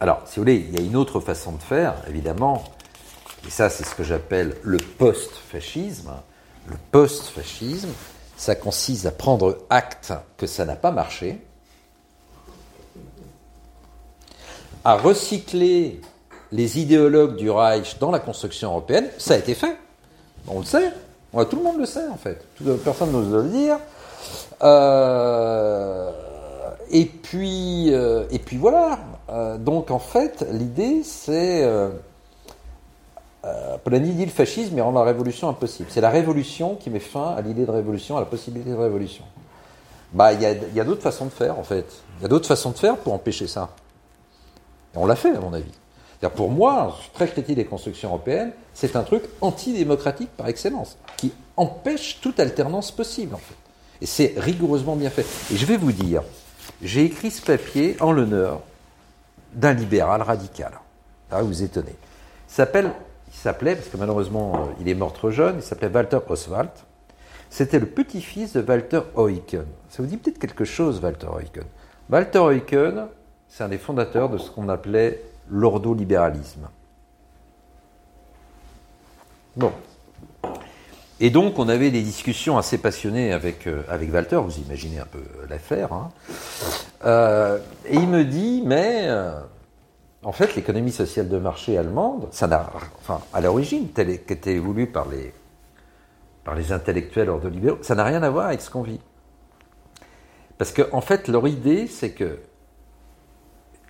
[0.00, 2.64] Alors, si vous voulez, il y a une autre façon de faire, évidemment.
[3.46, 6.12] Et ça, c'est ce que j'appelle le post-fascisme.
[6.66, 7.90] Le post-fascisme,
[8.36, 11.38] ça consiste à prendre acte que ça n'a pas marché,
[14.84, 16.00] à recycler
[16.52, 19.08] les idéologues du Reich dans la construction européenne.
[19.18, 19.76] Ça a été fait.
[20.50, 20.92] On le sait.
[21.32, 22.44] Tout le monde le sait, en fait.
[22.84, 23.78] Personne n'ose le dire.
[24.62, 26.10] Euh,
[26.90, 28.98] et puis, euh, et puis voilà.
[29.30, 31.68] Euh, donc, en fait, l'idée, c'est.
[33.84, 35.88] Polanyi dit le fascisme et rend la révolution impossible.
[35.90, 39.24] C'est la révolution qui met fin à l'idée de révolution, à la possibilité de révolution.
[40.12, 41.86] Bah, il y a, y a d'autres façons de faire, en fait.
[42.18, 43.70] Il y a d'autres façons de faire pour empêcher ça.
[44.94, 45.72] Et on l'a fait, à mon avis.
[46.28, 50.98] Pour moi, je suis très critique des constructions européennes, c'est un truc antidémocratique par excellence,
[51.16, 53.54] qui empêche toute alternance possible, en fait.
[54.02, 55.24] Et c'est rigoureusement bien fait.
[55.52, 56.22] Et je vais vous dire,
[56.82, 58.60] j'ai écrit ce papier en l'honneur
[59.54, 60.72] d'un libéral radical.
[61.30, 61.94] Ça va vous étonner.
[62.58, 62.92] Il
[63.32, 66.70] il s'appelait, parce que malheureusement euh, il est mort trop jeune, il s'appelait Walter Oswald.
[67.48, 69.64] C'était le petit-fils de Walter Eucken.
[69.88, 71.64] Ça vous dit peut-être quelque chose, Walter Eucken.
[72.10, 73.06] Walter Eucken,
[73.48, 76.68] c'est un des fondateurs de ce qu'on appelait l'ordolibéralisme.
[79.56, 79.72] Bon.
[81.22, 85.22] Et donc, on avait des discussions assez passionnées avec, euh, Walter, vous imaginez un peu
[85.48, 85.92] l'affaire.
[85.92, 86.10] hein.
[87.04, 89.38] Euh, et il me dit, mais euh,
[90.22, 92.70] en fait, l'économie sociale de marché allemande, ça n'a,
[93.00, 95.34] enfin, à l'origine, telle qu'était voulue par les,
[96.42, 99.00] par les intellectuels ordolibéraux, ça n'a rien à voir avec ce qu'on vit.
[100.56, 102.38] Parce qu'en en fait, leur idée, c'est que,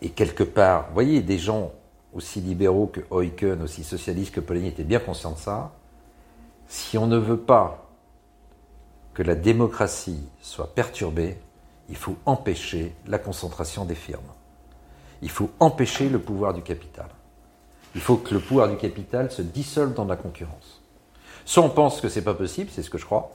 [0.03, 1.73] et quelque part, vous voyez, des gens
[2.13, 5.73] aussi libéraux que Eucken, aussi socialistes que Polanyi étaient bien conscients de ça,
[6.69, 7.89] si on ne veut pas
[9.15, 11.39] que la démocratie soit perturbée,
[11.89, 14.23] il faut empêcher la concentration des firmes.
[15.23, 17.09] Il faut empêcher le pouvoir du capital.
[17.95, 20.81] Il faut que le pouvoir du capital se dissolve dans la concurrence.
[21.45, 23.33] Soit on pense que c'est pas possible, c'est ce que je crois.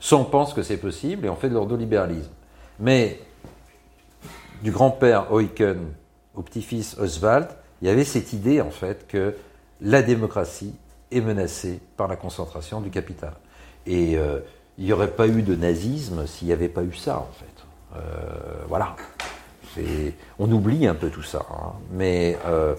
[0.00, 2.32] Soit on pense que c'est possible et on fait de l'ordolibéralisme.
[2.80, 3.20] Mais
[4.62, 5.78] du grand-père Eucken
[6.34, 7.48] au petit-fils Oswald,
[7.82, 9.34] il y avait cette idée en fait que
[9.80, 10.74] la démocratie
[11.10, 13.32] est menacée par la concentration du capital.
[13.86, 14.40] Et euh,
[14.76, 17.96] il n'y aurait pas eu de nazisme s'il n'y avait pas eu ça en fait.
[17.96, 18.96] Euh, voilà.
[20.40, 21.72] On oublie un peu tout ça, hein.
[21.92, 22.74] mais euh,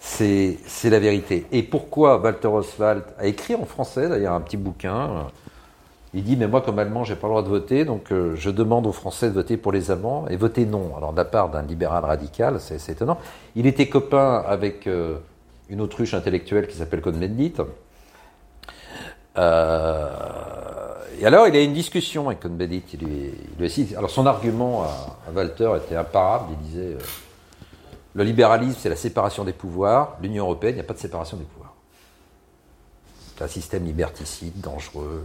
[0.00, 1.46] c'est la vérité.
[1.52, 5.28] Et pourquoi Walter Oswald a écrit en français, d'ailleurs, un petit bouquin
[6.16, 8.48] il dit, mais moi, comme Allemand, j'ai pas le droit de voter, donc euh, je
[8.48, 10.96] demande aux Français de voter pour les Allemands et voter non.
[10.96, 13.18] Alors, de la part d'un libéral radical, c'est, étonnant.
[13.56, 15.16] Il était copain avec euh,
[15.68, 17.54] une autruche intellectuelle qui s'appelle Cohn-Bendit.
[19.36, 20.08] Euh,
[21.18, 22.84] et alors, il a une discussion avec Cohn-Bendit.
[23.96, 26.52] Alors, son argument à, à Walter était imparable.
[26.52, 26.96] Il disait,
[28.14, 30.16] le libéralisme, c'est la séparation des pouvoirs.
[30.22, 31.74] L'Union européenne, il n'y a pas de séparation des pouvoirs.
[33.36, 35.24] C'est un système liberticide, dangereux.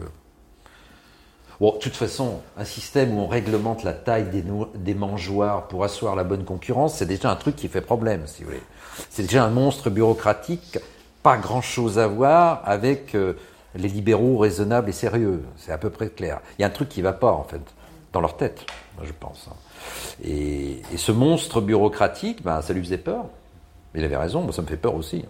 [1.60, 4.30] Bon, de toute façon, un système où on réglemente la taille
[4.76, 8.43] des, mangeoires pour asseoir la bonne concurrence, c'est déjà un truc qui fait problème, si
[8.43, 8.64] vous voulez.
[9.10, 10.80] C'est déjà un monstre bureaucratique,
[11.22, 13.34] pas grand-chose à voir avec euh,
[13.76, 15.43] les libéraux raisonnables et sérieux.
[15.57, 16.39] C'est à peu près clair.
[16.57, 17.62] Il y a un truc qui va pas, en fait,
[18.14, 18.66] dans leur tête,
[19.03, 19.49] je pense.
[19.51, 19.55] hein.
[20.24, 23.26] Et, et ce monstre bureaucratique, ben, ça lui faisait peur.
[23.95, 25.26] Il avait raison, moi ça me fait peur aussi.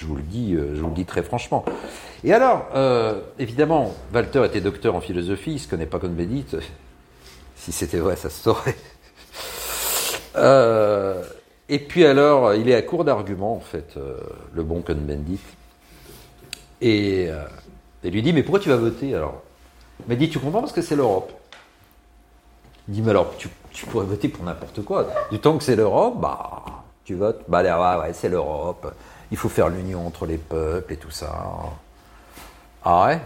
[0.00, 1.62] Je, vous le dis, euh, je vous le dis très franchement.
[2.24, 6.46] Et alors, euh, évidemment, Walter était docteur en philosophie, il se connaît pas comme Bédit.
[7.56, 8.74] Si c'était vrai, ça se saurait.
[10.36, 11.22] Euh,
[11.68, 13.98] et puis alors, il est à court d'arguments, en fait,
[14.54, 15.40] le bon Cohn-Bendit.
[16.80, 17.28] Et
[18.02, 19.42] il lui dit, mais pourquoi tu vas voter alors?
[19.98, 21.32] Il m'a dit, tu comprends parce que c'est l'Europe?
[22.88, 23.50] Il dit, mais alors, tu,
[23.86, 25.06] pourrais voter pour n'importe quoi.
[25.30, 26.62] Du temps que c'est l'Europe, bah,
[27.04, 27.44] tu votes.
[27.46, 28.94] Bah, ouais, ouais, c'est l'Europe.
[29.30, 31.70] Il faut faire l'union entre les peuples et tout ça.
[32.84, 33.20] Ah ouais?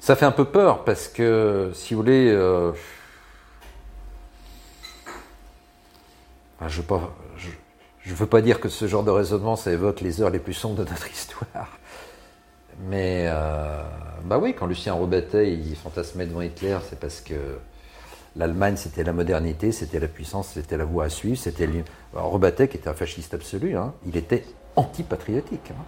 [0.00, 2.72] Ça fait un peu peur parce que, si vous voulez, euh,
[6.66, 7.06] je ne veux,
[8.00, 10.54] je veux pas dire que ce genre de raisonnement, ça évoque les heures les plus
[10.54, 11.78] sombres de notre histoire.
[12.86, 13.82] Mais, euh,
[14.24, 17.34] bah oui, quand Lucien Robatet, il fantasmait devant Hitler, c'est parce que
[18.38, 21.68] l'Allemagne, c'était la modernité, c'était la puissance, c'était la voie à suivre, c'était...
[21.68, 24.44] qui était un fasciste absolu, hein, il était
[24.76, 25.72] antipatriotique.
[25.72, 25.84] hein.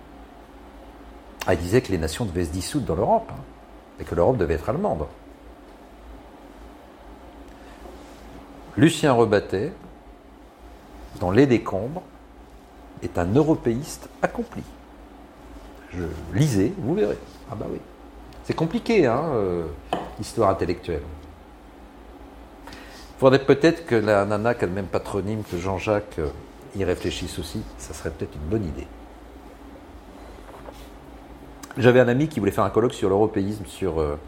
[1.47, 3.41] Ah, il disait que les nations devaient se dissoudre dans l'Europe, hein,
[4.01, 5.07] et que l'Europe devait être allemande.
[8.77, 9.73] Lucien Rebattet,
[11.21, 12.03] dans Les Décombres,
[13.03, 14.63] est un européiste accompli.
[15.93, 16.03] Je
[16.35, 17.19] lisez, vous verrez.
[17.51, 17.79] Ah bah oui.
[18.45, 19.67] C'est compliqué, hein, euh,
[20.19, 21.03] l'histoire intellectuelle.
[23.21, 26.31] Faudrait peut-être que la nana qui a le même patronyme que Jean-Jacques euh,
[26.75, 27.61] y réfléchisse aussi.
[27.77, 28.87] Ça serait peut-être une bonne idée.
[31.77, 34.19] J'avais un ami qui voulait faire un colloque sur l'européisme, sur euh,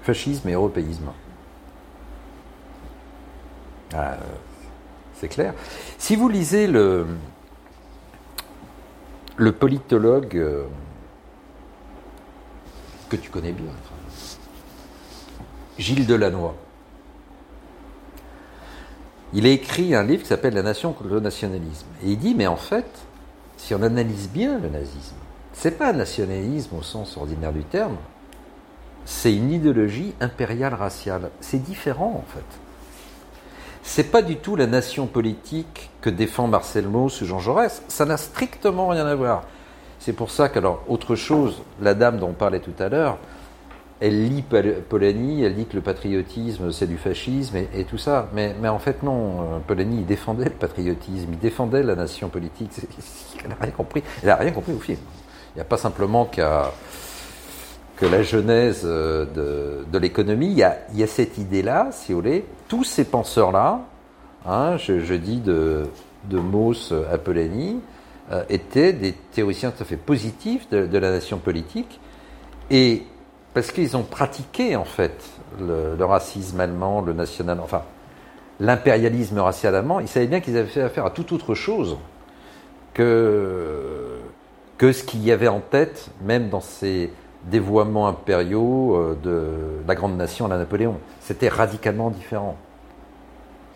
[0.00, 1.10] fascisme et européisme.
[3.92, 4.16] Ah, euh,
[5.16, 5.52] c'est clair.
[5.98, 7.06] Si vous lisez le,
[9.60, 10.42] politologue
[13.10, 13.72] que tu connais bien,
[15.76, 16.54] Gilles Delannoy,
[19.34, 21.86] il a écrit un livre qui s'appelle La nation le nationalisme.
[22.04, 22.86] Et il dit, mais en fait,
[23.56, 25.16] si on analyse bien le nazisme,
[25.52, 27.96] c'est pas un nationalisme au sens ordinaire du terme,
[29.04, 31.30] c'est une idéologie impériale raciale.
[31.40, 32.44] C'est différent en fait.
[33.82, 37.82] C'est pas du tout la nation politique que défend Marcel Mauss ou Jean Jaurès.
[37.88, 39.44] Ça n'a strictement rien à voir.
[39.98, 43.18] C'est pour ça qu'alors, autre chose, la dame dont on parlait tout à l'heure,
[44.00, 48.28] elle lit Pol- Polanyi, elle dit que le patriotisme c'est du fascisme et, tout ça.
[48.34, 49.40] Mais, en fait, non.
[49.40, 52.70] euh, Polanyi, défendait le patriotisme, il défendait la nation politique.
[53.42, 54.02] Elle n'a rien compris.
[54.22, 54.98] Elle n'a rien compris au film.
[55.54, 56.72] Il n'y a pas simplement qu'à
[57.96, 62.82] que la genèse euh, de, l'économie, il y a, cette idée-là, si vous voulez, tous
[62.82, 63.82] ces penseurs-là,
[64.46, 65.84] hein, je, je dis de,
[66.24, 67.80] de Mauss à Polanyi,
[68.32, 72.00] euh, étaient des théoriciens tout à fait positifs de, de la nation politique,
[72.70, 73.04] et
[73.54, 75.24] parce qu'ils ont pratiqué en fait
[75.60, 77.82] le, racisme allemand, le national, enfin
[78.60, 81.96] l'impérialisme racial allemand, ils savaient bien qu'ils avaient fait affaire à toute autre chose
[82.92, 84.18] que,
[84.76, 87.12] que ce qu'il y avait en tête, même dans ces
[87.44, 90.98] dévoiements impériaux euh, de la grande nation à la Napoléon.
[91.20, 92.56] C'était radicalement différent.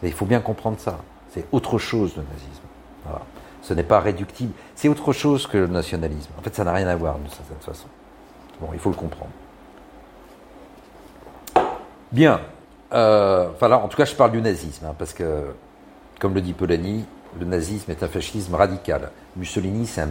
[0.02, 0.98] Il faut bien comprendre ça.
[1.30, 2.62] C'est autre chose le nazisme.
[3.62, 4.52] Ce n'est pas réductible.
[4.74, 6.30] C'est autre chose que le nationalisme.
[6.38, 7.88] En fait, ça n'a rien à voir d'une certaine façon.
[8.60, 9.30] Bon, il faut le comprendre.
[12.12, 12.40] Bien.
[12.92, 15.52] Euh, enfin en tout cas, je parle du nazisme, hein, parce que,
[16.18, 17.04] comme le dit Polanyi,
[17.38, 19.10] le nazisme est un fascisme radical.
[19.36, 20.10] Mussolini, c'est un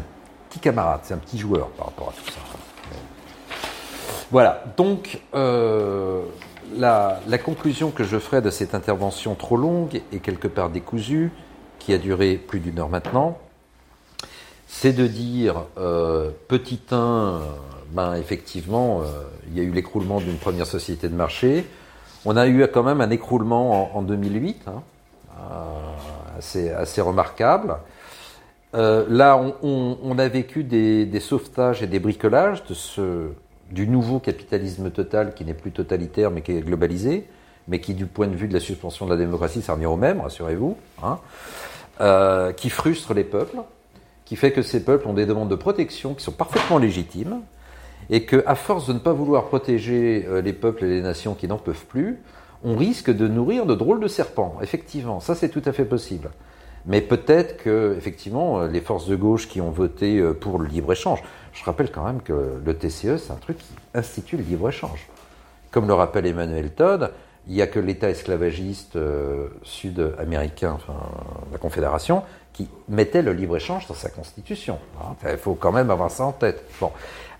[0.49, 2.39] petit camarade, c'est un petit joueur par rapport à tout ça.
[4.29, 4.63] Voilà.
[4.75, 6.21] Donc, euh,
[6.75, 11.31] la, conclusion que je ferai de cette intervention trop longue et quelque part décousue,
[11.79, 13.39] qui a duré plus d'une heure maintenant,
[14.67, 17.39] c'est de dire, euh, petit 1,
[17.91, 19.01] ben effectivement,
[19.47, 21.65] il y a eu l'écroulement d'une première société de marché.
[22.30, 24.82] On a eu quand même un écroulement en, 2008, hein,
[26.38, 27.78] assez, assez, remarquable.
[28.73, 32.63] là, on, a vécu des, sauvetages et des bricolages
[33.71, 37.30] du nouveau capitalisme total qui n'est plus totalitaire mais qui est globalisé,
[37.69, 39.95] mais qui, du point de vue de la suspension de la démocratie, ça revient au
[39.95, 41.19] même, rassurez-vous, hein,
[42.01, 43.59] euh, qui frustre les peuples,
[44.25, 47.39] qui fait que ces peuples ont des demandes de protection qui sont parfaitement légitimes,
[48.09, 51.33] et que, à force de ne pas vouloir protéger euh, les peuples et les nations
[51.33, 52.19] qui n'en peuvent plus,
[52.63, 54.57] on risque de nourrir de drôles de serpents.
[54.61, 56.29] Effectivement, ça c'est tout à fait possible.
[56.85, 61.21] Mais peut-être que, effectivement, euh, les forces de gauche qui ont voté pour le libre-échange,
[61.53, 65.07] je rappelle quand même que le TCE, c'est un truc qui institue le libre-échange.
[65.71, 67.11] Comme le rappelle Emmanuel Todd,
[67.47, 70.95] il n'y a que l'État esclavagiste euh, sud-américain, enfin
[71.51, 72.23] la Confédération,
[72.53, 74.79] qui mettait le libre-échange dans sa constitution.
[75.01, 75.15] Hein.
[75.31, 76.63] il faut quand même avoir ça en tête.
[76.81, 76.91] Bon.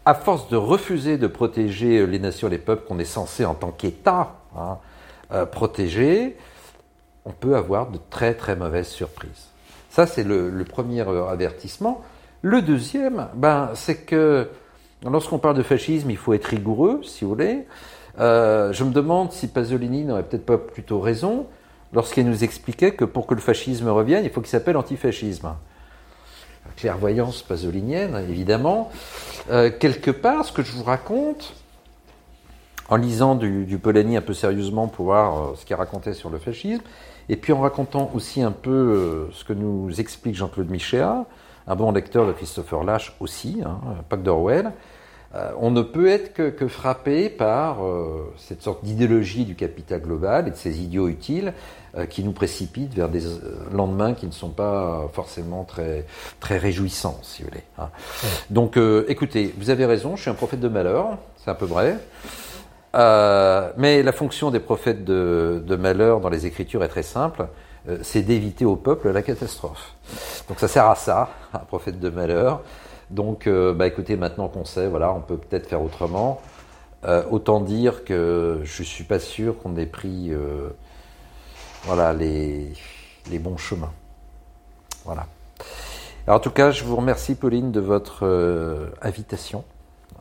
[0.08, 3.56] À force de refuser de protéger les nations et les peuples qu'on est censé, en
[3.56, 4.78] tant qu'État, hein,
[5.34, 6.38] euh, protéger,
[7.26, 9.50] on peut avoir de très très mauvaises surprises.
[9.90, 12.02] Ça, c'est le, premier avertissement.
[12.42, 14.48] Le deuxième, ben, c'est que
[15.04, 17.68] lorsqu'on parle de fascisme, il faut être rigoureux, si vous voulez.
[18.18, 21.48] Euh, je me demande si Pasolini n'aurait peut-être pas plutôt raison
[21.92, 25.50] lorsqu'il nous expliquait que pour que le fascisme revienne, il faut qu'il s'appelle antifascisme.
[26.76, 28.92] Clairvoyance pasolinienne, évidemment.
[29.50, 31.54] Euh, quelque part, ce que je vous raconte,
[32.90, 36.38] en lisant du, Polanyi un peu sérieusement pour voir euh, ce qu'il racontait sur le
[36.38, 36.84] fascisme,
[37.30, 41.26] et puis en racontant aussi un peu ce que nous explique Jean-Claude Michéa,
[41.68, 44.72] un bon lecteur de Christopher Lash aussi, hein, que d'Orwell,
[45.36, 50.48] euh, on ne peut être que, frappé par euh, cette sorte d'idéologie du capital global
[50.48, 53.22] et de ces idiots utiles euh, qui nous précipitent vers des
[53.72, 56.06] lendemains qui ne sont pas forcément très,
[56.40, 57.64] très réjouissants, si vous voulez.
[57.80, 57.90] Hein.
[58.50, 58.78] Donc,
[59.08, 61.98] écoutez, vous avez raison, je suis un prophète de malheur, c'est un peu vrai.
[62.94, 67.48] mais la fonction des prophètes de, de, malheur dans les Écritures est très simple,
[68.02, 69.96] c'est d'éviter au peuple la catastrophe.
[70.50, 72.62] Donc ça sert à ça, un prophète de malheur.
[73.10, 76.42] Donc, euh, bah, écoutez, maintenant qu'on sait, voilà, on peut peut-être faire autrement.
[77.06, 80.70] Euh, autant dire que je suis pas sûr qu'on ait pris, euh,
[81.88, 82.72] voilà, les,
[83.32, 83.92] les, bons chemins.
[85.06, 85.26] Voilà.
[86.28, 89.64] Alors, en tout cas, je vous remercie, Pauline, de votre invitation.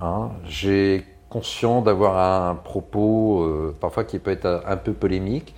[0.01, 0.31] Hein.
[0.47, 3.47] J'ai conscient d'avoir un propos
[3.81, 5.55] parfois qui peut être un, peu polémique.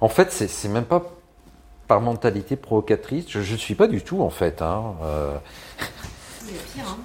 [0.00, 1.02] En fait, c'est même pas
[1.86, 3.26] par mentalité provocatrice.
[3.28, 4.62] Je ne suis pas du tout, en fait.
[4.62, 4.94] Hein.
[6.48, 6.98] Il y a pire, hein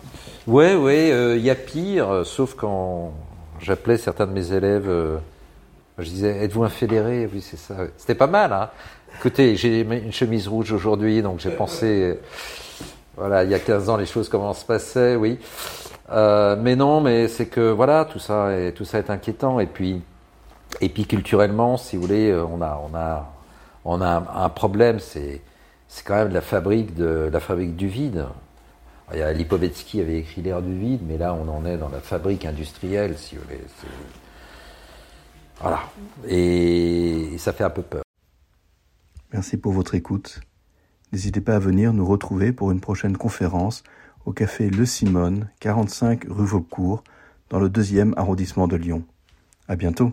[0.46, 3.14] Ouais, ouais, euh, il y a pire, euh, sauf quand
[3.62, 5.18] j'appelais certains de mes élèves, euh,
[5.98, 7.30] je disais, êtes-vous un fédéré?
[7.32, 7.76] Oui, c'est ça.
[7.98, 8.70] C'était pas mal, hein
[9.16, 12.20] Écoutez, j'ai une chemise rouge aujourd'hui, donc j'ai pensé,
[13.16, 15.38] voilà, il y a 15 ans, les choses comment se passaient, oui.
[16.10, 19.60] mais non, mais c'est que, voilà, tout ça, est, tout ça est inquiétant.
[19.60, 20.02] Et puis,
[20.82, 23.32] et puis culturellement, si vous voulez, on a, on a,
[23.86, 25.42] on a un, problème, c'est,
[25.88, 28.26] c'est quand même la fabrique de la fabrique du vide.
[29.14, 33.16] Lipovetsky avait écrit L'air du vide, mais là on en est dans la fabrique industrielle,
[33.18, 33.62] si vous voulez.
[35.64, 35.80] Voilà.
[36.28, 38.04] Et ça fait un peu peur.
[39.32, 40.42] Merci pour votre écoute.
[41.14, 43.84] N'hésitez pas à venir nous retrouver pour une prochaine conférence
[44.26, 47.04] au café Le Simone, 45 rue Vaucourt,
[47.50, 49.04] dans le deuxième arrondissement de Lyon.
[49.70, 50.12] À bientôt.